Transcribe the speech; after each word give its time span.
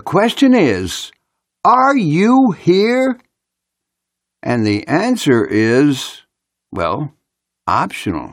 The 0.00 0.04
question 0.04 0.54
is, 0.54 1.12
are 1.62 1.94
you 1.94 2.52
here? 2.58 3.20
And 4.42 4.64
the 4.64 4.88
answer 4.88 5.44
is, 5.44 6.22
well, 6.72 7.12
optional. 7.66 8.32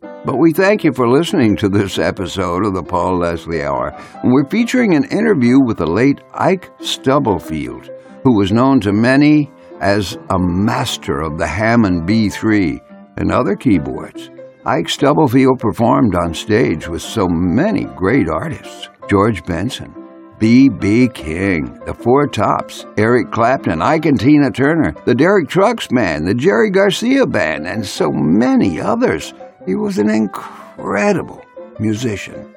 But 0.00 0.38
we 0.38 0.52
thank 0.52 0.84
you 0.84 0.92
for 0.92 1.08
listening 1.08 1.56
to 1.56 1.68
this 1.68 1.98
episode 1.98 2.64
of 2.64 2.74
the 2.74 2.84
Paul 2.84 3.18
Leslie 3.18 3.64
Hour. 3.64 4.00
We're 4.22 4.48
featuring 4.48 4.94
an 4.94 5.10
interview 5.10 5.58
with 5.58 5.78
the 5.78 5.88
late 5.88 6.20
Ike 6.34 6.70
Stubblefield, 6.78 7.90
who 8.22 8.38
was 8.38 8.52
known 8.52 8.78
to 8.82 8.92
many 8.92 9.50
as 9.80 10.18
a 10.30 10.38
master 10.38 11.20
of 11.20 11.36
the 11.36 11.48
Hammond 11.48 12.08
B3 12.08 12.78
and 13.16 13.32
other 13.32 13.56
keyboards. 13.56 14.30
Ike 14.64 14.88
Stubblefield 14.88 15.58
performed 15.58 16.14
on 16.14 16.32
stage 16.32 16.86
with 16.86 17.02
so 17.02 17.26
many 17.28 17.86
great 17.96 18.28
artists 18.28 18.88
George 19.08 19.44
Benson, 19.44 19.92
B.B. 20.40 21.08
King, 21.08 21.78
the 21.84 21.92
Four 21.92 22.26
Tops, 22.26 22.86
Eric 22.96 23.30
Clapton, 23.30 23.82
Ike 23.82 24.06
and 24.06 24.18
Tina 24.18 24.50
Turner, 24.50 24.94
the 25.04 25.14
Derek 25.14 25.50
Trucks 25.50 25.86
Band, 25.88 26.26
the 26.26 26.34
Jerry 26.34 26.70
Garcia 26.70 27.26
Band, 27.26 27.66
and 27.66 27.84
so 27.84 28.10
many 28.10 28.80
others. 28.80 29.34
He 29.66 29.74
was 29.74 29.98
an 29.98 30.08
incredible 30.08 31.42
musician. 31.78 32.54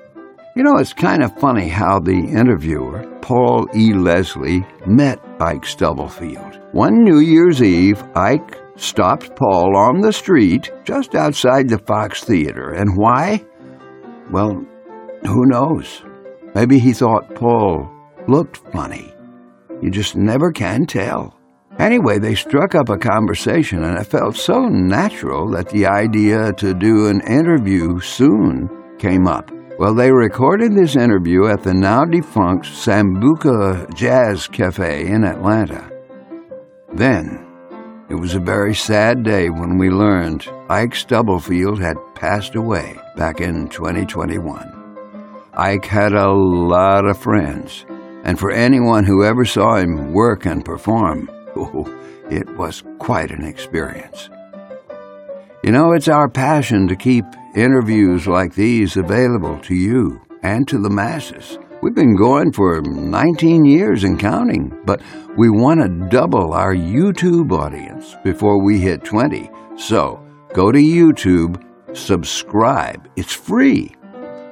You 0.56 0.64
know, 0.64 0.78
it's 0.78 0.94
kind 0.94 1.22
of 1.22 1.38
funny 1.38 1.68
how 1.68 2.00
the 2.00 2.14
interviewer, 2.14 3.06
Paul 3.22 3.68
E. 3.76 3.94
Leslie, 3.94 4.66
met 4.88 5.20
Ike 5.42 5.66
Stubblefield. 5.66 6.62
One 6.72 7.04
New 7.04 7.20
Year's 7.20 7.62
Eve, 7.62 8.02
Ike 8.16 8.56
stopped 8.78 9.36
Paul 9.36 9.76
on 9.76 10.00
the 10.00 10.14
street 10.14 10.72
just 10.86 11.16
outside 11.16 11.68
the 11.68 11.80
Fox 11.80 12.24
Theater. 12.24 12.72
And 12.72 12.96
why? 12.96 13.44
Well, 14.32 14.66
who 15.26 15.46
knows? 15.48 16.02
Maybe 16.56 16.80
he 16.80 16.94
thought 16.94 17.36
Paul 17.36 17.90
looked 18.28 18.58
funny. 18.72 19.14
You 19.82 19.90
just 19.90 20.16
never 20.16 20.52
can 20.52 20.86
tell. 20.86 21.38
Anyway, 21.80 22.20
they 22.20 22.36
struck 22.36 22.76
up 22.76 22.90
a 22.90 22.98
conversation, 22.98 23.84
and 23.84 23.98
it 23.98 24.06
felt 24.06 24.36
so 24.36 24.68
natural 24.70 25.50
that 25.52 25.70
the 25.70 25.88
idea 25.88 26.54
to 26.54 26.74
do 26.74 27.08
an 27.08 27.22
interview 27.28 28.00
soon 28.00 28.70
came 29.00 29.28
up. 29.28 29.52
Well, 29.80 29.96
they 29.96 30.12
recorded 30.12 30.76
this 30.76 30.96
interview 30.96 31.48
at 31.48 31.64
the 31.64 31.74
now 31.74 32.06
defunct 32.06 32.68
Sambuca 32.68 33.92
Jazz 33.96 34.48
Cafe 34.48 35.08
in 35.08 35.24
Atlanta. 35.24 35.90
Then, 36.94 37.44
it 38.08 38.16
was 38.16 38.36
a 38.36 38.40
very 38.40 38.76
sad 38.76 39.24
day 39.24 39.50
when 39.50 39.80
we 39.80 39.90
learned 39.90 40.48
Ike 40.70 40.94
Stubblefield 40.94 41.82
had 41.82 41.98
passed 42.14 42.54
away 42.54 43.00
back 43.18 43.42
in 43.42 43.68
2021. 43.68 44.83
Ike 45.56 45.86
had 45.86 46.14
a 46.14 46.32
lot 46.32 47.06
of 47.06 47.20
friends, 47.20 47.86
and 48.24 48.40
for 48.40 48.52
anyone 48.52 49.04
who 49.04 49.24
ever 49.24 49.46
saw 49.46 49.76
him 49.76 50.12
work 50.12 50.48
and 50.48 50.66
perform, 50.66 51.30
oh, 51.56 51.86
it 52.32 52.50
was 52.58 52.84
quite 52.98 53.30
an 53.30 53.46
experience. 53.46 54.30
You 55.64 55.72
know, 55.72 55.94
it's 55.94 56.08
our 56.08 56.28
passion 56.28 56.88
to 56.88 56.96
keep 56.96 57.24
interviews 57.56 58.28
like 58.28 58.56
these 58.56 58.98
available 58.98 59.60
to 59.60 59.76
you 59.76 60.22
and 60.42 60.68
to 60.68 60.80
the 60.80 60.90
masses. 60.90 61.60
We've 61.84 61.94
been 61.94 62.16
going 62.16 62.52
for 62.52 62.82
19 62.82 63.64
years 63.64 64.04
and 64.04 64.20
counting, 64.20 64.76
but 64.86 65.02
we 65.38 65.50
want 65.50 65.82
to 65.82 66.10
double 66.10 66.54
our 66.54 66.74
YouTube 66.74 67.52
audience 67.52 68.16
before 68.24 68.64
we 68.64 68.80
hit 68.80 69.04
20. 69.04 69.52
So 69.76 70.20
go 70.54 70.72
to 70.72 70.80
YouTube, 70.80 71.64
subscribe. 71.96 73.08
It's 73.16 73.34
free. 73.34 73.94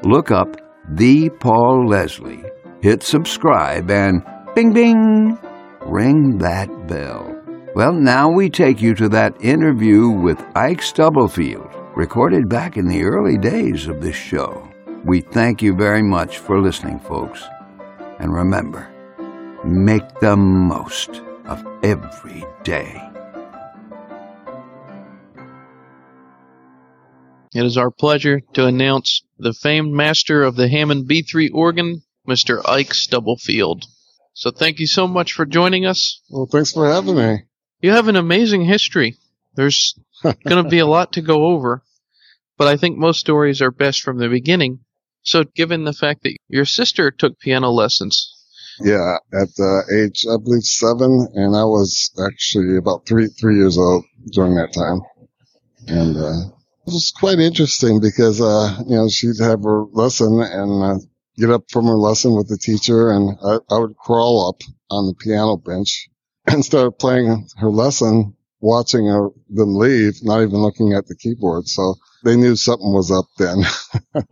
Look 0.04 0.30
up 0.30 0.61
The 0.90 1.30
Paul 1.40 1.88
Leslie, 1.88 2.44
hit 2.82 3.04
subscribe, 3.04 3.92
and 3.92 4.24
bing 4.56 4.74
bing, 4.74 5.38
ring 5.86 6.38
that 6.40 6.88
bell. 6.88 7.36
Well, 7.76 7.94
now 7.94 8.30
we 8.30 8.50
take 8.50 8.82
you 8.82 8.94
to 8.96 9.08
that 9.10 9.40
interview 9.42 10.10
with 10.10 10.44
Ike 10.56 10.82
Stubblefield, 10.82 11.70
recorded 11.96 12.50
back 12.50 12.78
in 12.78 12.88
the 12.88 13.04
early 13.04 13.38
days 13.38 13.88
of 13.88 14.02
this 14.02 14.16
show. 14.16 14.68
We 15.06 15.22
thank 15.22 15.62
you 15.62 15.76
very 15.76 16.04
much 16.04 16.40
for 16.40 16.60
listening, 16.60 17.00
folks. 17.00 17.44
And 18.20 18.34
remember, 18.34 18.90
make 19.64 20.20
the 20.20 20.36
most 20.36 21.22
of 21.46 21.64
every 21.84 22.44
day. 22.64 23.02
It 27.54 27.66
is 27.66 27.78
our 27.78 27.92
pleasure 27.92 28.42
to 28.54 28.66
announce 28.66 29.24
the 29.42 29.54
famed 29.54 29.92
master 29.92 30.44
of 30.44 30.56
the 30.56 30.68
Hammond 30.68 31.10
B3 31.10 31.50
organ, 31.54 32.04
Mr. 32.28 32.62
Ike 32.68 32.94
Stubblefield. 32.94 33.86
So 34.34 34.52
thank 34.52 34.80
you 34.80 34.88
so 34.88 35.08
much 35.08 35.34
for 35.34 35.46
joining 35.46 35.86
us. 35.86 36.22
Well, 36.30 36.48
thanks 36.50 36.72
for 36.72 36.88
having 36.88 37.16
me. 37.16 37.40
You 37.82 37.92
have 37.92 38.08
an 38.08 38.16
amazing 38.16 38.66
history. 38.66 39.18
There's 39.56 39.96
going 40.24 40.64
to 40.64 40.70
be 40.70 40.80
a 40.80 40.86
lot 40.86 41.14
to 41.14 41.22
go 41.22 41.46
over, 41.48 41.84
but 42.58 42.68
I 42.68 42.78
think 42.78 42.98
most 42.98 43.20
stories 43.20 43.62
are 43.62 43.72
best 43.72 44.02
from 44.02 44.18
the 44.18 44.30
beginning. 44.30 44.80
So, 45.24 45.44
given 45.44 45.84
the 45.84 45.94
fact 45.94 46.24
that 46.24 46.36
your 46.48 46.66
sister 46.66 47.12
took 47.12 47.40
piano 47.40 47.70
lessons, 47.70 48.34
Yeah, 48.80 49.18
at 49.34 49.50
uh, 49.60 49.82
age, 49.94 50.26
I 50.32 50.38
believe 50.38 50.64
seven, 50.64 51.28
and 51.34 51.56
I 51.56 51.66
was 51.66 52.12
actually 52.26 52.78
about 52.78 53.06
three 53.06 53.28
three 53.28 53.58
years 53.58 53.78
old 53.78 54.04
during 54.32 54.56
that 54.56 54.74
time, 54.74 55.02
and 55.88 56.18
uh, 56.18 56.56
it 56.88 56.94
was 56.94 57.14
quite 57.16 57.40
interesting 57.40 58.00
because 58.00 58.42
uh, 58.42 58.78
you 58.88 58.96
know 58.96 59.08
she'd 59.08 59.40
have 59.40 59.64
her 59.64 59.84
lesson 59.92 60.42
and 60.42 60.84
uh, 60.84 60.98
get 61.38 61.52
up 61.52 61.64
from 61.70 61.86
her 61.86 61.98
lesson 61.98 62.36
with 62.36 62.48
the 62.48 62.58
teacher, 62.58 63.12
and 63.12 63.38
I, 63.44 63.58
I 63.70 63.80
would 63.80 63.96
crawl 63.98 64.50
up 64.50 64.62
on 64.90 65.08
the 65.08 65.14
piano 65.14 65.58
bench 65.58 66.10
and 66.48 66.66
start 66.66 67.00
playing 67.00 67.48
her 67.58 67.70
lesson, 67.70 68.36
watching 68.60 69.06
her, 69.08 69.30
them 69.50 69.76
leave, 69.76 70.16
not 70.24 70.42
even 70.42 70.62
looking 70.62 70.94
at 70.94 71.08
the 71.08 71.16
keyboard. 71.16 71.68
So 71.68 71.96
they 72.24 72.36
knew 72.36 72.56
something 72.56 72.94
was 72.94 73.12
up 73.12 73.26
then. 73.38 73.64
it 74.16 74.26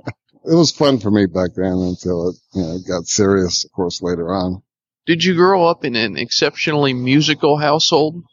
was 0.56 0.72
fun 0.72 1.00
for 1.00 1.12
me 1.12 1.28
back 1.28 1.52
then 1.56 1.74
until 1.74 2.30
it 2.30 2.36
you 2.54 2.62
know 2.64 2.78
got 2.88 3.06
serious, 3.06 3.64
of 3.66 3.72
course, 3.72 4.02
later 4.02 4.34
on. 4.34 4.64
did 5.06 5.24
you 5.24 5.36
grow 5.36 5.66
up 5.66 5.86
in 5.86 5.96
an 5.96 6.18
exceptionally 6.18 6.94
musical 6.94 7.58
household? 7.58 8.24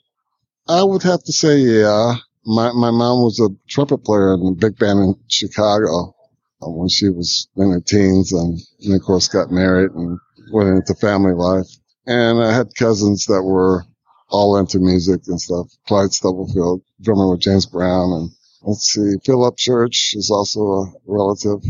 I 0.68 0.82
would 0.82 1.04
have 1.04 1.22
to 1.22 1.32
say, 1.32 1.58
yeah. 1.58 2.16
My 2.46 2.72
my 2.72 2.90
mom 2.90 3.22
was 3.22 3.40
a 3.40 3.48
trumpet 3.68 3.98
player 4.04 4.34
in 4.34 4.46
a 4.46 4.52
big 4.52 4.78
band 4.78 5.00
in 5.00 5.16
Chicago 5.28 6.14
uh, 6.62 6.70
when 6.70 6.88
she 6.88 7.08
was 7.08 7.48
in 7.56 7.70
her 7.70 7.80
teens, 7.80 8.32
and, 8.32 8.58
and 8.82 8.94
of 8.94 9.02
course 9.02 9.28
got 9.28 9.50
married 9.50 9.90
and 9.92 10.18
went 10.52 10.68
into 10.68 10.94
family 10.94 11.34
life. 11.34 11.68
And 12.06 12.40
I 12.40 12.52
had 12.52 12.74
cousins 12.76 13.26
that 13.26 13.42
were 13.42 13.84
all 14.28 14.56
into 14.58 14.78
music 14.78 15.22
and 15.26 15.40
stuff. 15.40 15.66
Clyde 15.88 16.12
Stubblefield, 16.12 16.82
drummer 17.02 17.30
with 17.30 17.40
James 17.40 17.66
Brown, 17.66 18.12
and 18.12 18.30
let's 18.62 18.92
see, 18.92 19.14
Philip 19.24 19.56
Church 19.56 20.14
is 20.16 20.30
also 20.30 20.60
a 20.60 20.92
relative. 21.06 21.64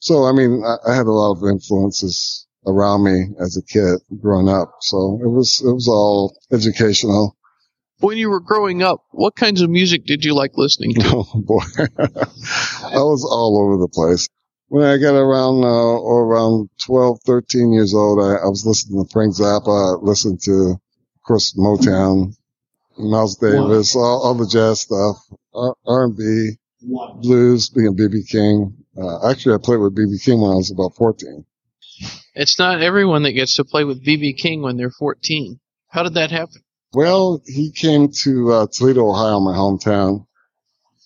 So 0.00 0.24
I 0.24 0.32
mean, 0.32 0.62
I, 0.64 0.90
I 0.90 0.94
had 0.94 1.06
a 1.06 1.12
lot 1.12 1.32
of 1.32 1.48
influences 1.48 2.46
around 2.66 3.04
me 3.04 3.34
as 3.40 3.56
a 3.56 3.62
kid 3.62 4.00
growing 4.20 4.48
up. 4.48 4.76
So 4.80 5.20
it 5.22 5.28
was 5.28 5.62
it 5.64 5.72
was 5.72 5.88
all 5.88 6.36
educational. 6.52 7.36
When 8.00 8.18
you 8.18 8.28
were 8.28 8.40
growing 8.40 8.82
up, 8.82 9.04
what 9.10 9.36
kinds 9.36 9.62
of 9.62 9.70
music 9.70 10.04
did 10.04 10.24
you 10.24 10.34
like 10.34 10.52
listening 10.54 10.94
to? 10.94 11.02
Oh 11.06 11.40
boy, 11.40 11.62
I 11.78 13.02
was 13.02 13.24
all 13.24 13.58
over 13.62 13.78
the 13.80 13.88
place. 13.88 14.28
When 14.68 14.84
I 14.84 14.98
got 14.98 15.14
around, 15.14 15.62
uh, 15.64 15.98
or 16.00 16.24
around 16.24 16.68
12, 16.84 17.20
13 17.24 17.72
years 17.72 17.94
old, 17.94 18.20
I, 18.20 18.34
I 18.44 18.48
was 18.48 18.66
listening 18.66 19.04
to 19.04 19.10
Frank 19.12 19.34
Zappa, 19.34 19.96
I 19.96 20.04
listened 20.04 20.40
to, 20.42 20.72
of 20.72 21.22
course, 21.24 21.54
Motown, 21.56 22.34
Miles 22.98 23.36
Davis, 23.36 23.94
all, 23.94 24.24
all 24.24 24.34
the 24.34 24.46
jazz 24.48 24.80
stuff, 24.80 25.16
R- 25.54 25.76
R&B, 25.86 26.58
blues, 27.22 27.70
being 27.70 27.96
BB 27.96 28.28
King. 28.28 28.76
Uh, 29.00 29.30
actually, 29.30 29.54
I 29.54 29.58
played 29.58 29.78
with 29.78 29.96
BB 29.96 30.22
King 30.24 30.40
when 30.40 30.50
I 30.50 30.56
was 30.56 30.70
about 30.70 30.96
14. 30.96 31.44
It's 32.34 32.58
not 32.58 32.82
everyone 32.82 33.22
that 33.22 33.32
gets 33.32 33.54
to 33.56 33.64
play 33.64 33.84
with 33.84 34.04
BB 34.04 34.36
King 34.36 34.62
when 34.62 34.76
they're 34.76 34.90
14. 34.90 35.60
How 35.88 36.02
did 36.02 36.14
that 36.14 36.30
happen? 36.30 36.62
Well, 36.96 37.42
he 37.44 37.72
came 37.72 38.08
to 38.22 38.52
uh, 38.54 38.66
Toledo, 38.72 39.10
Ohio, 39.10 39.38
my 39.38 39.54
hometown. 39.54 40.24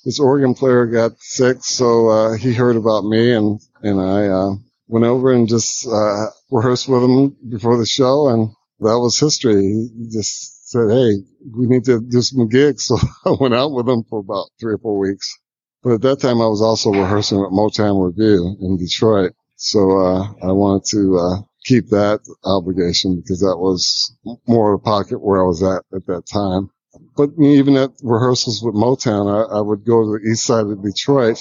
His 0.05 0.21
organ 0.21 0.55
player 0.55 0.87
got 0.87 1.19
sick, 1.19 1.65
so 1.65 2.09
uh, 2.09 2.37
he 2.37 2.55
heard 2.55 2.77
about 2.77 3.03
me, 3.03 3.33
and 3.33 3.61
and 3.83 4.01
I 4.01 4.29
uh, 4.29 4.51
went 4.87 5.05
over 5.05 5.33
and 5.33 5.49
just 5.49 5.89
uh, 5.89 6.27
rehearsed 6.49 6.89
with 6.89 7.03
him 7.03 7.37
before 7.49 7.77
the 7.77 7.87
show, 7.87 8.29
and 8.29 8.51
that 8.79 9.01
was 9.01 9.19
history. 9.19 9.63
He 9.63 10.07
just 10.13 10.71
said, 10.71 10.91
"Hey, 10.91 11.25
we 11.59 11.67
need 11.67 11.87
to 11.87 12.01
do 12.01 12.23
some 12.23 12.47
gigs," 12.47 12.85
so 12.89 12.97
I 13.27 13.35
went 13.41 13.55
out 13.55 13.73
with 13.73 13.89
him 13.89 14.05
for 14.05 14.21
about 14.21 14.47
three 14.61 14.75
or 14.75 14.79
four 14.79 14.97
weeks. 14.97 15.37
But 15.83 15.95
at 15.95 16.03
that 16.03 16.21
time, 16.21 16.41
I 16.41 16.47
was 16.47 16.63
also 16.63 16.93
rehearsing 16.93 17.41
at 17.41 17.51
Motown 17.51 18.01
Revue 18.01 18.59
in 18.61 18.77
Detroit, 18.77 19.33
so 19.57 19.99
uh, 19.99 20.23
I 20.41 20.53
wanted 20.53 20.85
to 20.91 21.19
uh, 21.19 21.37
keep 21.71 21.89
that 21.91 22.21
obligation 22.45 23.21
because 23.21 23.41
that 23.41 23.57
was 23.57 24.13
more 24.49 24.75
of 24.75 24.81
a 24.81 24.83
pocket 24.83 25.23
where 25.23 25.41
I 25.41 25.47
was 25.47 25.63
at 25.63 25.85
at 25.95 26.05
that 26.07 26.27
time. 26.27 26.71
But 27.17 27.31
even 27.41 27.77
at 27.77 27.93
rehearsals 28.03 28.61
with 28.61 28.75
Motown, 28.75 29.31
I, 29.31 29.59
I 29.59 29.61
would 29.61 29.85
go 29.85 30.03
to 30.03 30.19
the 30.19 30.29
east 30.29 30.45
side 30.45 30.67
of 30.67 30.83
Detroit 30.83 31.39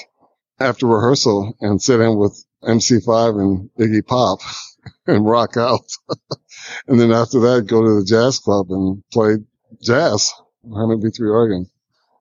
after 0.60 0.86
rehearsal 0.86 1.56
and 1.62 1.82
sit 1.82 2.00
in 2.00 2.18
with 2.18 2.46
MC5 2.64 3.42
and 3.42 3.70
Iggy 3.80 4.06
Pop 4.06 4.40
and 5.08 5.26
rock 5.26 5.58
out. 5.58 5.90
and 6.88 7.00
then 7.00 7.12
after 7.12 7.40
that, 7.40 7.66
go 7.66 7.82
to 7.82 8.00
the 8.00 8.06
jazz 8.06 8.38
club 8.38 8.68
and 8.70 9.04
play 9.12 9.38
jazz, 9.82 10.32
Hammond 10.64 11.04
B3 11.04 11.32
organ. 11.32 11.66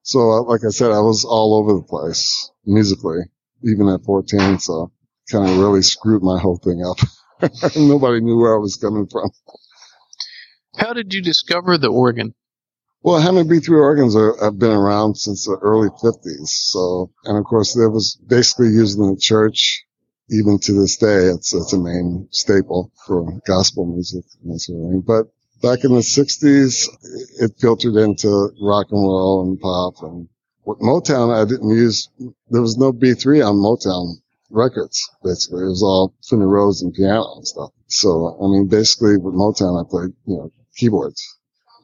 So, 0.01 0.19
uh, 0.31 0.41
like 0.43 0.61
I 0.65 0.69
said, 0.69 0.91
I 0.91 1.01
was 1.01 1.25
all 1.25 1.55
over 1.59 1.73
the 1.73 1.87
place 1.87 2.49
musically, 2.65 3.19
even 3.63 3.87
at 3.89 4.03
14. 4.03 4.57
So 4.57 4.91
kind 5.31 5.47
of 5.47 5.59
really 5.59 5.83
screwed 5.83 6.23
my 6.23 6.39
whole 6.39 6.57
thing 6.57 6.83
up. 6.83 6.97
Nobody 7.75 8.21
knew 8.21 8.37
where 8.37 8.55
I 8.55 8.57
was 8.57 8.75
coming 8.75 9.07
from. 9.07 9.29
How 10.77 10.93
did 10.93 11.13
you 11.13 11.21
discover 11.21 11.77
the 11.77 11.89
organ? 11.89 12.33
Well, 13.01 13.21
Hammond 13.21 13.49
B3 13.49 13.69
organs 13.79 14.15
are, 14.15 14.35
have 14.43 14.59
been 14.59 14.71
around 14.71 15.15
since 15.15 15.45
the 15.45 15.57
early 15.61 15.89
50s. 15.89 16.47
So, 16.47 17.11
and 17.23 17.37
of 17.37 17.45
course, 17.45 17.77
it 17.77 17.87
was 17.87 18.17
basically 18.27 18.67
used 18.67 18.99
in 18.99 19.13
the 19.13 19.19
church. 19.19 19.85
Even 20.31 20.59
to 20.59 20.73
this 20.73 20.97
day, 20.97 21.25
it's, 21.25 21.55
it's 21.55 21.73
a 21.73 21.79
main 21.79 22.27
staple 22.31 22.91
for 23.07 23.39
gospel 23.47 23.85
music 23.85 24.25
and 24.43 24.53
that 24.53 24.59
sort 24.59 24.83
of 24.83 24.91
thing. 24.91 25.01
But 25.01 25.25
back 25.61 25.83
in 25.83 25.93
the 25.93 26.01
60s, 26.01 26.87
it 27.39 27.51
filtered 27.59 27.95
into 27.95 28.51
rock 28.61 28.87
and 28.91 29.01
roll 29.01 29.47
and 29.47 29.59
pop. 29.59 30.03
And 30.03 30.27
with 30.65 30.79
Motown, 30.79 31.33
I 31.33 31.45
didn't 31.49 31.69
use, 31.69 32.09
there 32.49 32.61
was 32.61 32.77
no 32.77 32.91
B3 32.93 33.47
on 33.47 33.55
Motown 33.55 34.17
records, 34.49 35.09
basically. 35.23 35.63
It 35.63 35.69
was 35.69 35.83
all 35.83 36.13
Fender 36.29 36.47
Rhodes 36.47 36.81
and 36.81 36.93
piano 36.93 37.35
and 37.35 37.47
stuff. 37.47 37.71
So, 37.87 38.37
I 38.41 38.47
mean, 38.47 38.67
basically 38.67 39.17
with 39.17 39.33
Motown, 39.33 39.79
I 39.79 39.89
played, 39.89 40.11
you 40.25 40.37
know, 40.37 40.51
keyboards. 40.75 41.23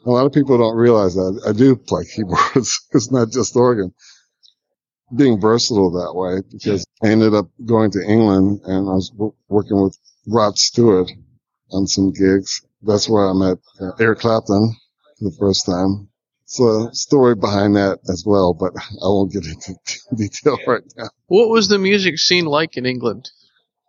A 0.06 0.12
lot 0.12 0.26
of 0.26 0.34
people 0.34 0.58
don't 0.58 0.76
realize 0.78 1.16
that 1.16 1.42
I 1.48 1.52
do 1.52 1.76
play 1.76 2.04
keyboards. 2.16 2.80
it's 2.92 3.12
not 3.12 3.32
just 3.32 3.56
organ. 3.56 3.94
Being 5.16 5.40
versatile 5.40 5.92
that 5.92 6.14
way 6.16 6.42
because 6.52 6.86
I 7.04 7.10
ended 7.10 7.34
up 7.36 7.48
going 7.66 7.92
to 7.92 8.02
England 8.02 8.62
and 8.66 8.90
I 8.90 8.94
was 8.94 9.12
w- 9.12 9.36
working 9.48 9.82
with 9.82 9.98
Rod 10.28 10.58
Stewart 10.58 11.12
on 11.72 11.86
some 11.88 12.12
gigs. 12.12 12.66
That's 12.82 13.08
where 13.08 13.30
I 13.30 13.34
met 13.34 13.58
uh, 13.80 13.92
Eric 14.00 14.20
Clapton 14.20 14.76
for 15.20 15.30
the 15.30 15.36
first 15.40 15.66
time. 15.66 16.10
So 16.46 16.92
story 16.92 17.36
behind 17.36 17.76
that 17.76 18.00
as 18.08 18.24
well, 18.26 18.54
but 18.54 18.74
I 18.78 19.08
won't 19.08 19.34
get 19.34 19.46
into 19.46 19.76
detail 20.16 20.58
right 20.68 20.84
now. 20.96 21.10
What 21.28 21.50
was 21.50 21.68
the 21.68 21.80
music 21.80 22.20
scene 22.20 22.46
like 22.46 22.78
in 22.78 22.86
England? 22.86 23.30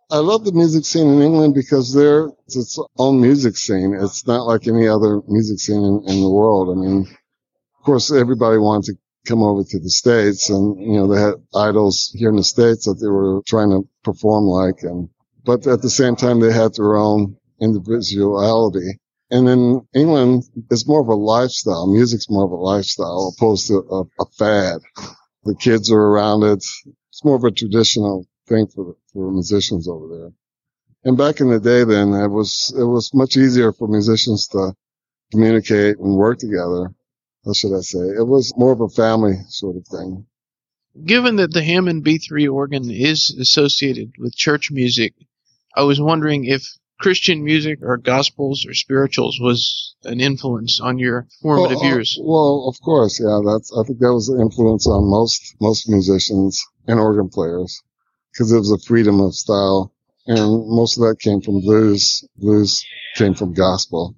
I 0.09 0.19
love 0.19 0.45
the 0.45 0.53
music 0.53 0.85
scene 0.85 1.07
in 1.07 1.21
England 1.21 1.53
because 1.53 1.93
there 1.93 2.29
it's 2.45 2.55
its 2.55 2.79
own 2.97 3.21
music 3.21 3.57
scene. 3.57 3.93
It's 3.93 4.25
not 4.25 4.47
like 4.47 4.67
any 4.67 4.87
other 4.87 5.21
music 5.27 5.59
scene 5.59 5.83
in, 5.83 6.03
in 6.07 6.21
the 6.21 6.29
world. 6.29 6.69
I 6.69 6.79
mean, 6.79 7.01
of 7.01 7.85
course, 7.85 8.11
everybody 8.11 8.57
wanted 8.57 8.93
to 8.93 8.97
come 9.27 9.43
over 9.43 9.63
to 9.63 9.79
the 9.79 9.89
States 9.89 10.49
and, 10.49 10.79
you 10.79 10.93
know, 10.93 11.07
they 11.07 11.19
had 11.19 11.33
idols 11.53 12.11
here 12.15 12.29
in 12.29 12.37
the 12.37 12.43
States 12.43 12.85
that 12.85 12.99
they 13.01 13.07
were 13.07 13.41
trying 13.45 13.69
to 13.69 13.87
perform 14.03 14.45
like. 14.45 14.81
And, 14.83 15.09
but 15.43 15.67
at 15.67 15.81
the 15.81 15.89
same 15.89 16.15
time, 16.15 16.39
they 16.39 16.53
had 16.53 16.73
their 16.75 16.95
own 16.95 17.35
individuality. 17.59 18.99
And 19.29 19.49
in 19.49 19.87
England, 19.93 20.43
it's 20.71 20.87
more 20.87 21.01
of 21.01 21.07
a 21.07 21.15
lifestyle. 21.15 21.87
Music's 21.87 22.29
more 22.29 22.45
of 22.45 22.51
a 22.51 22.55
lifestyle 22.55 23.33
opposed 23.35 23.67
to 23.67 23.85
a, 23.91 24.03
a 24.21 24.25
fad. 24.37 24.79
The 25.43 25.55
kids 25.55 25.91
are 25.91 25.99
around 25.99 26.43
it. 26.43 26.63
It's 27.09 27.25
more 27.25 27.35
of 27.35 27.43
a 27.43 27.51
traditional 27.51 28.25
thing 28.47 28.67
for 28.67 28.95
for 29.11 29.31
musicians 29.31 29.87
over 29.87 30.07
there. 30.07 30.31
And 31.03 31.17
back 31.17 31.39
in 31.39 31.49
the 31.49 31.59
day, 31.59 31.83
then 31.83 32.13
it 32.13 32.29
was 32.29 32.73
it 32.77 32.83
was 32.83 33.13
much 33.13 33.37
easier 33.37 33.73
for 33.73 33.87
musicians 33.87 34.47
to 34.49 34.73
communicate 35.31 35.97
and 35.97 36.15
work 36.15 36.39
together. 36.39 36.93
How 37.45 37.53
should 37.53 37.75
I 37.75 37.81
say? 37.81 37.99
It 37.99 38.27
was 38.27 38.53
more 38.57 38.71
of 38.71 38.81
a 38.81 38.89
family 38.89 39.35
sort 39.47 39.75
of 39.75 39.87
thing. 39.87 40.25
Given 41.05 41.35
that 41.35 41.53
the 41.53 41.63
Hammond 41.63 42.03
B3 42.03 42.51
organ 42.51 42.89
is 42.89 43.35
associated 43.39 44.13
with 44.17 44.35
church 44.35 44.71
music, 44.71 45.13
I 45.75 45.83
was 45.83 46.01
wondering 46.01 46.45
if 46.45 46.67
Christian 46.99 47.43
music 47.43 47.79
or 47.81 47.97
gospels 47.97 48.65
or 48.65 48.73
spirituals 48.73 49.39
was 49.39 49.95
an 50.03 50.19
influence 50.19 50.79
on 50.79 50.97
your 50.97 51.27
formative 51.41 51.77
well, 51.77 51.85
uh, 51.85 51.89
years. 51.89 52.19
Well, 52.21 52.65
of 52.67 52.81
course, 52.81 53.19
yeah. 53.19 53.39
That's 53.45 53.71
I 53.77 53.83
think 53.83 53.99
that 53.99 54.13
was 54.13 54.29
an 54.29 54.41
influence 54.41 54.87
on 54.87 55.09
most 55.09 55.55
most 55.61 55.89
musicians 55.89 56.63
and 56.87 56.99
organ 56.99 57.29
players 57.29 57.81
because 58.31 58.51
it 58.51 58.57
was 58.57 58.71
a 58.71 58.79
freedom 58.79 59.19
of 59.19 59.35
style, 59.35 59.93
and 60.25 60.67
most 60.67 60.97
of 60.97 61.03
that 61.03 61.19
came 61.19 61.41
from 61.41 61.61
blues. 61.61 62.27
Blues 62.37 62.83
came 63.15 63.35
from 63.35 63.53
gospel, 63.53 64.15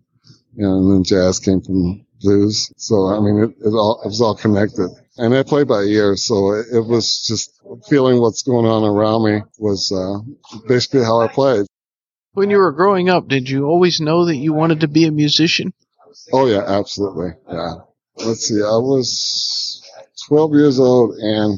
and 0.58 0.92
then 0.92 1.04
jazz 1.04 1.40
came 1.40 1.62
from 1.62 2.06
blues. 2.22 2.72
So 2.78 3.08
I 3.08 3.20
mean, 3.20 3.44
it, 3.44 3.68
it 3.68 3.74
all 3.74 4.02
it 4.04 4.08
was 4.08 4.22
all 4.22 4.36
connected. 4.36 4.90
And 5.18 5.36
I 5.36 5.44
play 5.44 5.66
by 5.66 5.82
ear, 5.82 6.16
so 6.16 6.54
it, 6.54 6.68
it 6.72 6.86
was 6.86 7.26
just 7.28 7.52
feeling 7.90 8.22
what's 8.22 8.44
going 8.44 8.66
on 8.66 8.86
around 8.86 9.26
me 9.26 9.42
was 9.58 9.92
uh, 9.92 10.20
basically 10.70 11.04
how 11.04 11.20
I 11.20 11.28
played. 11.28 11.66
When 12.34 12.50
you 12.50 12.58
were 12.58 12.72
growing 12.72 13.10
up, 13.10 13.28
did 13.28 13.50
you 13.50 13.66
always 13.66 14.00
know 14.00 14.26
that 14.26 14.36
you 14.36 14.54
wanted 14.54 14.82
to 14.82 14.88
be 14.88 15.06
a 15.06 15.12
musician? 15.12 15.74
Oh 16.32 16.46
yeah, 16.46 16.64
absolutely. 16.66 17.32
Yeah. 17.52 17.76
Let's 18.18 18.48
see. 18.48 18.62
I 18.62 18.78
was 18.78 19.82
12 20.28 20.54
years 20.54 20.80
old 20.80 21.16
and 21.16 21.58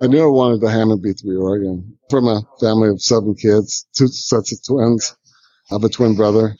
I 0.00 0.06
knew 0.06 0.22
I 0.22 0.26
wanted 0.26 0.60
the 0.60 0.70
Hammond 0.70 1.04
B3 1.04 1.40
organ 1.40 1.98
from 2.10 2.28
a 2.28 2.42
family 2.60 2.90
of 2.90 3.02
seven 3.02 3.34
kids, 3.34 3.86
two 3.96 4.06
sets 4.06 4.52
of 4.52 4.64
twins. 4.64 5.16
I 5.70 5.74
have 5.74 5.84
a 5.84 5.88
twin 5.88 6.14
brother, 6.14 6.56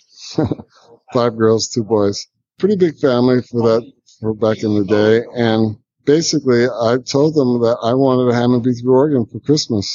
five 1.12 1.37
girls, 1.37 1.69
two 1.69 1.85
boys. 1.85 2.27
Pretty 2.59 2.77
big 2.77 2.99
family 2.99 3.43
for 3.43 3.62
that, 3.62 3.93
for 4.21 4.35
back 4.35 4.62
in 4.62 4.75
the 4.75 4.85
day. 4.85 5.25
And 5.37 5.77
basically 6.05 6.65
I 6.67 6.97
told 7.07 7.35
them 7.35 7.61
that 7.61 7.79
I 7.83 7.95
wanted 7.95 8.33
a 8.33 8.35
Hammond 8.35 8.65
B3 8.65 8.85
organ 8.87 9.27
for 9.27 9.39
Christmas. 9.41 9.87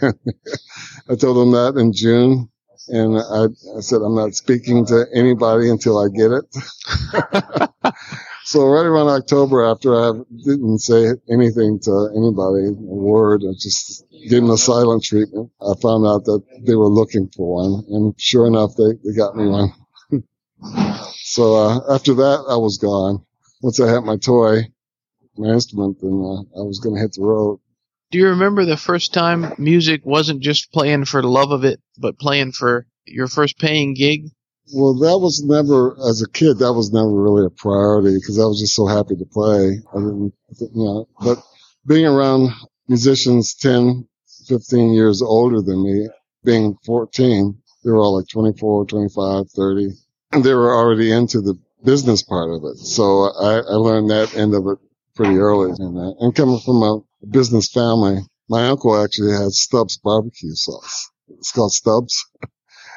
I 0.02 1.14
told 1.16 1.38
them 1.38 1.52
that 1.52 1.74
in 1.76 1.92
June 1.92 2.50
and 2.88 3.18
I, 3.18 3.44
I, 3.76 3.80
said, 3.80 4.02
I'm 4.02 4.14
not 4.14 4.34
speaking 4.34 4.86
to 4.86 5.06
anybody 5.14 5.70
until 5.70 5.98
I 5.98 6.08
get 6.08 6.30
it. 6.32 6.44
so 8.44 8.66
right 8.66 8.86
around 8.86 9.08
October, 9.08 9.64
after 9.64 9.94
I 9.94 10.12
didn't 10.44 10.80
say 10.80 11.12
anything 11.30 11.80
to 11.80 12.10
anybody, 12.16 12.68
a 12.68 12.72
word, 12.72 13.42
I 13.42 13.52
just 13.58 14.04
gave 14.28 14.42
them 14.42 14.50
a 14.50 14.58
silent 14.58 15.04
treatment. 15.04 15.50
I 15.60 15.74
found 15.80 16.06
out 16.06 16.24
that 16.24 16.42
they 16.66 16.74
were 16.74 16.88
looking 16.88 17.28
for 17.34 17.54
one, 17.62 17.84
and 17.88 18.14
sure 18.18 18.46
enough, 18.46 18.72
they, 18.76 18.92
they 19.04 19.16
got 19.16 19.36
me 19.36 19.48
one. 19.48 19.72
so 21.22 21.56
uh, 21.56 21.94
after 21.94 22.14
that, 22.14 22.44
I 22.48 22.56
was 22.56 22.78
gone. 22.78 23.24
Once 23.62 23.80
I 23.80 23.90
had 23.90 24.04
my 24.04 24.16
toy, 24.16 24.68
my 25.36 25.48
instrument, 25.48 25.98
then 26.00 26.12
uh, 26.12 26.60
I 26.60 26.62
was 26.62 26.80
going 26.80 26.96
to 26.96 27.00
hit 27.00 27.12
the 27.14 27.22
road. 27.22 27.60
Do 28.10 28.18
you 28.18 28.28
remember 28.28 28.64
the 28.64 28.76
first 28.76 29.12
time 29.12 29.54
music 29.58 30.02
wasn't 30.04 30.40
just 30.40 30.72
playing 30.72 31.04
for 31.04 31.20
the 31.20 31.28
love 31.28 31.50
of 31.50 31.64
it, 31.64 31.80
but 31.98 32.18
playing 32.18 32.52
for 32.52 32.86
your 33.06 33.26
first 33.26 33.58
paying 33.58 33.94
gig? 33.94 34.28
Well, 34.72 34.94
that 34.94 35.18
was 35.18 35.42
never, 35.44 35.96
as 36.08 36.22
a 36.22 36.30
kid, 36.30 36.58
that 36.58 36.72
was 36.72 36.92
never 36.92 37.10
really 37.10 37.44
a 37.44 37.50
priority 37.50 38.16
because 38.16 38.38
I 38.38 38.44
was 38.44 38.60
just 38.60 38.74
so 38.74 38.86
happy 38.86 39.16
to 39.16 39.24
play. 39.26 39.78
I 39.92 39.98
didn't, 39.98 40.32
you 40.60 40.70
know, 40.74 41.08
but 41.20 41.38
being 41.86 42.06
around 42.06 42.50
musicians 42.88 43.54
10, 43.54 44.06
15 44.46 44.94
years 44.94 45.20
older 45.20 45.60
than 45.60 45.82
me, 45.82 46.08
being 46.44 46.76
14, 46.86 47.58
they 47.84 47.90
were 47.90 47.98
all 47.98 48.16
like 48.16 48.28
24, 48.28 48.86
25, 48.86 49.50
30, 49.50 49.88
and 50.32 50.44
they 50.44 50.54
were 50.54 50.74
already 50.74 51.12
into 51.12 51.40
the 51.40 51.58
business 51.84 52.22
part 52.22 52.50
of 52.50 52.64
it. 52.64 52.78
So 52.78 53.24
I, 53.24 53.58
I 53.58 53.74
learned 53.74 54.10
that 54.10 54.34
end 54.34 54.54
of 54.54 54.66
it 54.66 54.78
pretty 55.14 55.36
early 55.36 55.70
that. 55.72 56.16
And 56.20 56.34
coming 56.34 56.58
from 56.60 56.82
a 56.82 57.00
business 57.30 57.70
family, 57.70 58.18
my 58.48 58.68
uncle 58.68 59.02
actually 59.02 59.32
had 59.32 59.52
Stubbs 59.52 59.98
barbecue 59.98 60.54
sauce. 60.54 61.10
It's 61.28 61.52
called 61.52 61.72
Stubbs. 61.72 62.24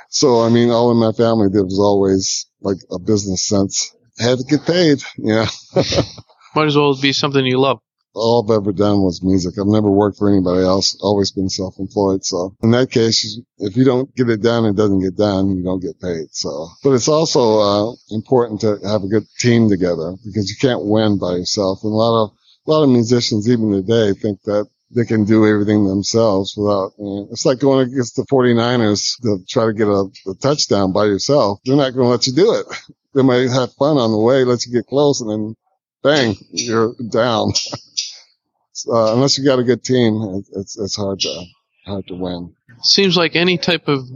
so, 0.10 0.41
I 0.41 0.50
mean, 0.50 0.69
all 0.69 0.91
in 0.91 0.98
my 0.98 1.12
family, 1.12 1.48
there 1.51 1.63
was 1.63 1.79
always 1.79 2.48
like 2.62 2.77
a 2.91 3.00
business 3.00 3.46
sense. 3.46 3.93
Had 4.19 4.39
to 4.39 4.43
get 4.46 4.65
paid, 4.65 5.03
yeah. 5.17 5.48
Might 6.55 6.67
as 6.67 6.75
well 6.75 7.00
be 7.00 7.13
something 7.13 7.46
you 7.46 7.60
love 7.60 7.79
all 8.17 8.43
I've 8.43 8.62
ever 8.62 8.74
done 8.74 9.01
was 9.01 9.24
music. 9.24 9.55
I've 9.60 9.67
never 9.67 9.89
worked 9.89 10.17
for 10.17 10.29
anybody 10.29 10.63
else, 10.63 10.98
always 11.01 11.31
been 11.31 11.50
self-employed. 11.50 12.25
So 12.25 12.55
in 12.63 12.72
that 12.72 12.91
case, 12.91 13.39
if 13.60 13.77
you 13.77 13.86
don't 13.86 14.13
get 14.15 14.29
it 14.29 14.41
done, 14.41 14.65
it 14.65 14.75
doesn't 14.75 15.01
get 15.01 15.15
done, 15.15 15.55
you 15.55 15.63
don't 15.63 15.81
get 15.81 16.01
paid. 16.01 16.27
So, 16.31 16.69
but 16.84 16.93
it's 16.93 17.07
also, 17.07 17.60
uh, 17.60 17.93
important 18.10 18.62
to 18.62 18.79
have 18.84 19.03
a 19.03 19.07
good 19.07 19.25
team 19.39 19.69
together 19.69 20.15
because 20.25 20.50
you 20.50 20.55
can't 20.60 20.86
win 20.86 21.19
by 21.19 21.36
yourself. 21.36 21.79
And 21.84 21.93
a 21.93 21.96
lot 21.96 22.24
of, 22.24 22.31
a 22.67 22.71
lot 22.71 22.83
of 22.83 22.89
musicians 22.89 23.50
even 23.50 23.71
today 23.71 24.13
think 24.13 24.41
that 24.43 24.67
they 24.95 25.05
can 25.05 25.25
do 25.25 25.45
everything 25.45 25.86
themselves 25.86 26.55
without, 26.57 26.91
you 26.97 27.05
know, 27.05 27.27
it's 27.31 27.45
like 27.45 27.59
going 27.59 27.88
against 27.88 28.15
the 28.15 28.25
49ers 28.31 29.21
to 29.21 29.43
try 29.47 29.65
to 29.65 29.74
get 29.74 29.88
a, 29.88 30.07
a 30.29 30.36
touchdown 30.36 30.93
by 30.93 31.05
yourself. 31.05 31.59
They're 31.65 31.75
not 31.75 31.93
going 31.93 32.05
to 32.05 32.12
let 32.12 32.27
you 32.27 32.33
do 32.33 32.53
it. 32.53 32.65
They 33.15 33.24
might 33.24 33.50
have 33.50 33.74
fun 33.74 33.97
on 33.97 34.12
the 34.12 34.19
way, 34.19 34.43
let 34.43 34.63
you 34.67 34.74
get 34.74 34.86
close 34.86 35.21
and 35.21 35.29
then 35.31 35.55
bang, 36.03 36.36
you're 36.51 36.93
down. 37.09 37.51
uh, 38.88 39.13
unless 39.13 39.38
you 39.38 39.45
got 39.45 39.57
a 39.57 39.63
good 39.63 39.83
team, 39.83 40.43
it's 40.51 40.77
it's 40.77 40.95
hard 40.95 41.21
to 41.21 41.43
hard 41.86 42.05
to 42.07 42.15
win. 42.15 42.53
Seems 42.83 43.17
like 43.17 43.36
any 43.36 43.57
type 43.57 43.88
of 43.88 44.07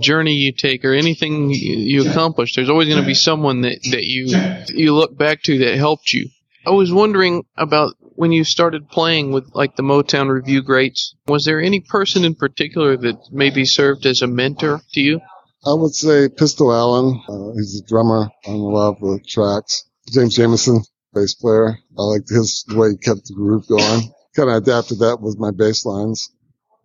journey 0.00 0.32
you 0.32 0.52
take 0.52 0.84
or 0.84 0.94
anything 0.94 1.50
you 1.50 2.10
accomplish, 2.10 2.56
there's 2.56 2.70
always 2.70 2.88
going 2.88 3.00
to 3.00 3.06
be 3.06 3.14
someone 3.14 3.60
that, 3.60 3.78
that 3.92 4.04
you 4.04 4.36
you 4.74 4.94
look 4.94 5.16
back 5.16 5.42
to 5.44 5.58
that 5.58 5.76
helped 5.76 6.12
you. 6.12 6.28
I 6.66 6.70
was 6.70 6.92
wondering 6.92 7.44
about 7.56 7.94
when 8.00 8.32
you 8.32 8.44
started 8.44 8.90
playing 8.90 9.32
with 9.32 9.50
like 9.54 9.76
the 9.76 9.82
Motown 9.82 10.28
Revue 10.28 10.62
greats. 10.62 11.14
Was 11.26 11.44
there 11.44 11.60
any 11.60 11.80
person 11.80 12.24
in 12.24 12.34
particular 12.34 12.96
that 12.98 13.16
maybe 13.32 13.64
served 13.64 14.04
as 14.04 14.20
a 14.20 14.26
mentor 14.26 14.82
to 14.92 15.00
you? 15.00 15.20
I 15.64 15.72
would 15.72 15.94
say 15.94 16.28
Pistol 16.28 16.72
Allen. 16.72 17.22
Uh, 17.28 17.52
he's 17.56 17.80
a 17.80 17.86
drummer 17.86 18.30
on 18.46 18.54
a 18.54 18.56
lot 18.56 18.96
of 18.96 19.00
the 19.00 19.20
tracks. 19.26 19.84
James 20.12 20.36
Jamerson, 20.36 20.84
bass 21.14 21.34
player. 21.34 21.78
I 21.98 22.02
liked 22.02 22.28
his 22.28 22.64
way 22.68 22.90
he 22.90 22.96
kept 22.96 23.26
the 23.26 23.34
groove 23.34 23.66
going. 23.66 24.12
Kind 24.36 24.50
of 24.50 24.56
adapted 24.56 25.00
that 25.00 25.20
with 25.20 25.38
my 25.38 25.50
bass 25.50 25.84
lines. 25.84 26.30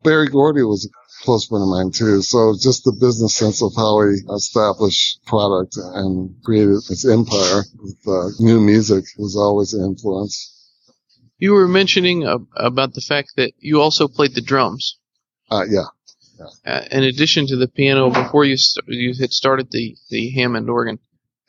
Berry 0.06 0.28
Gordy 0.28 0.62
was 0.62 0.86
a 0.86 1.24
close 1.26 1.48
friend 1.48 1.64
of 1.64 1.70
mine 1.70 1.92
too. 1.92 2.22
So 2.22 2.54
just 2.54 2.84
the 2.84 2.94
business 2.94 3.36
sense 3.36 3.62
of 3.62 3.74
how 3.76 4.00
he 4.02 4.18
established 4.34 5.26
product 5.26 5.76
and 5.78 6.36
created 6.44 6.78
its 6.90 7.06
empire 7.06 7.64
with 7.82 7.98
uh, 8.08 8.30
new 8.40 8.62
music 8.62 9.04
was 9.18 9.36
always 9.36 9.74
an 9.74 9.84
influence. 9.84 10.52
You 11.38 11.54
were 11.54 11.68
mentioning 11.68 12.26
uh, 12.26 12.38
about 12.56 12.94
the 12.94 13.02
fact 13.02 13.34
that 13.36 13.54
you 13.60 13.82
also 13.82 14.08
played 14.08 14.36
the 14.36 14.42
drums. 14.42 14.98
Uh, 15.52 15.66
yeah. 15.68 15.86
Uh, 16.66 16.82
in 16.92 17.04
addition 17.04 17.48
to 17.48 17.56
the 17.56 17.68
piano, 17.68 18.10
before 18.10 18.46
you 18.46 18.58
st- 18.58 18.86
you 18.88 19.14
had 19.20 19.32
started 19.32 19.72
the 19.72 19.96
the 20.10 20.32
Hammond 20.32 20.70
organ, 20.70 21.00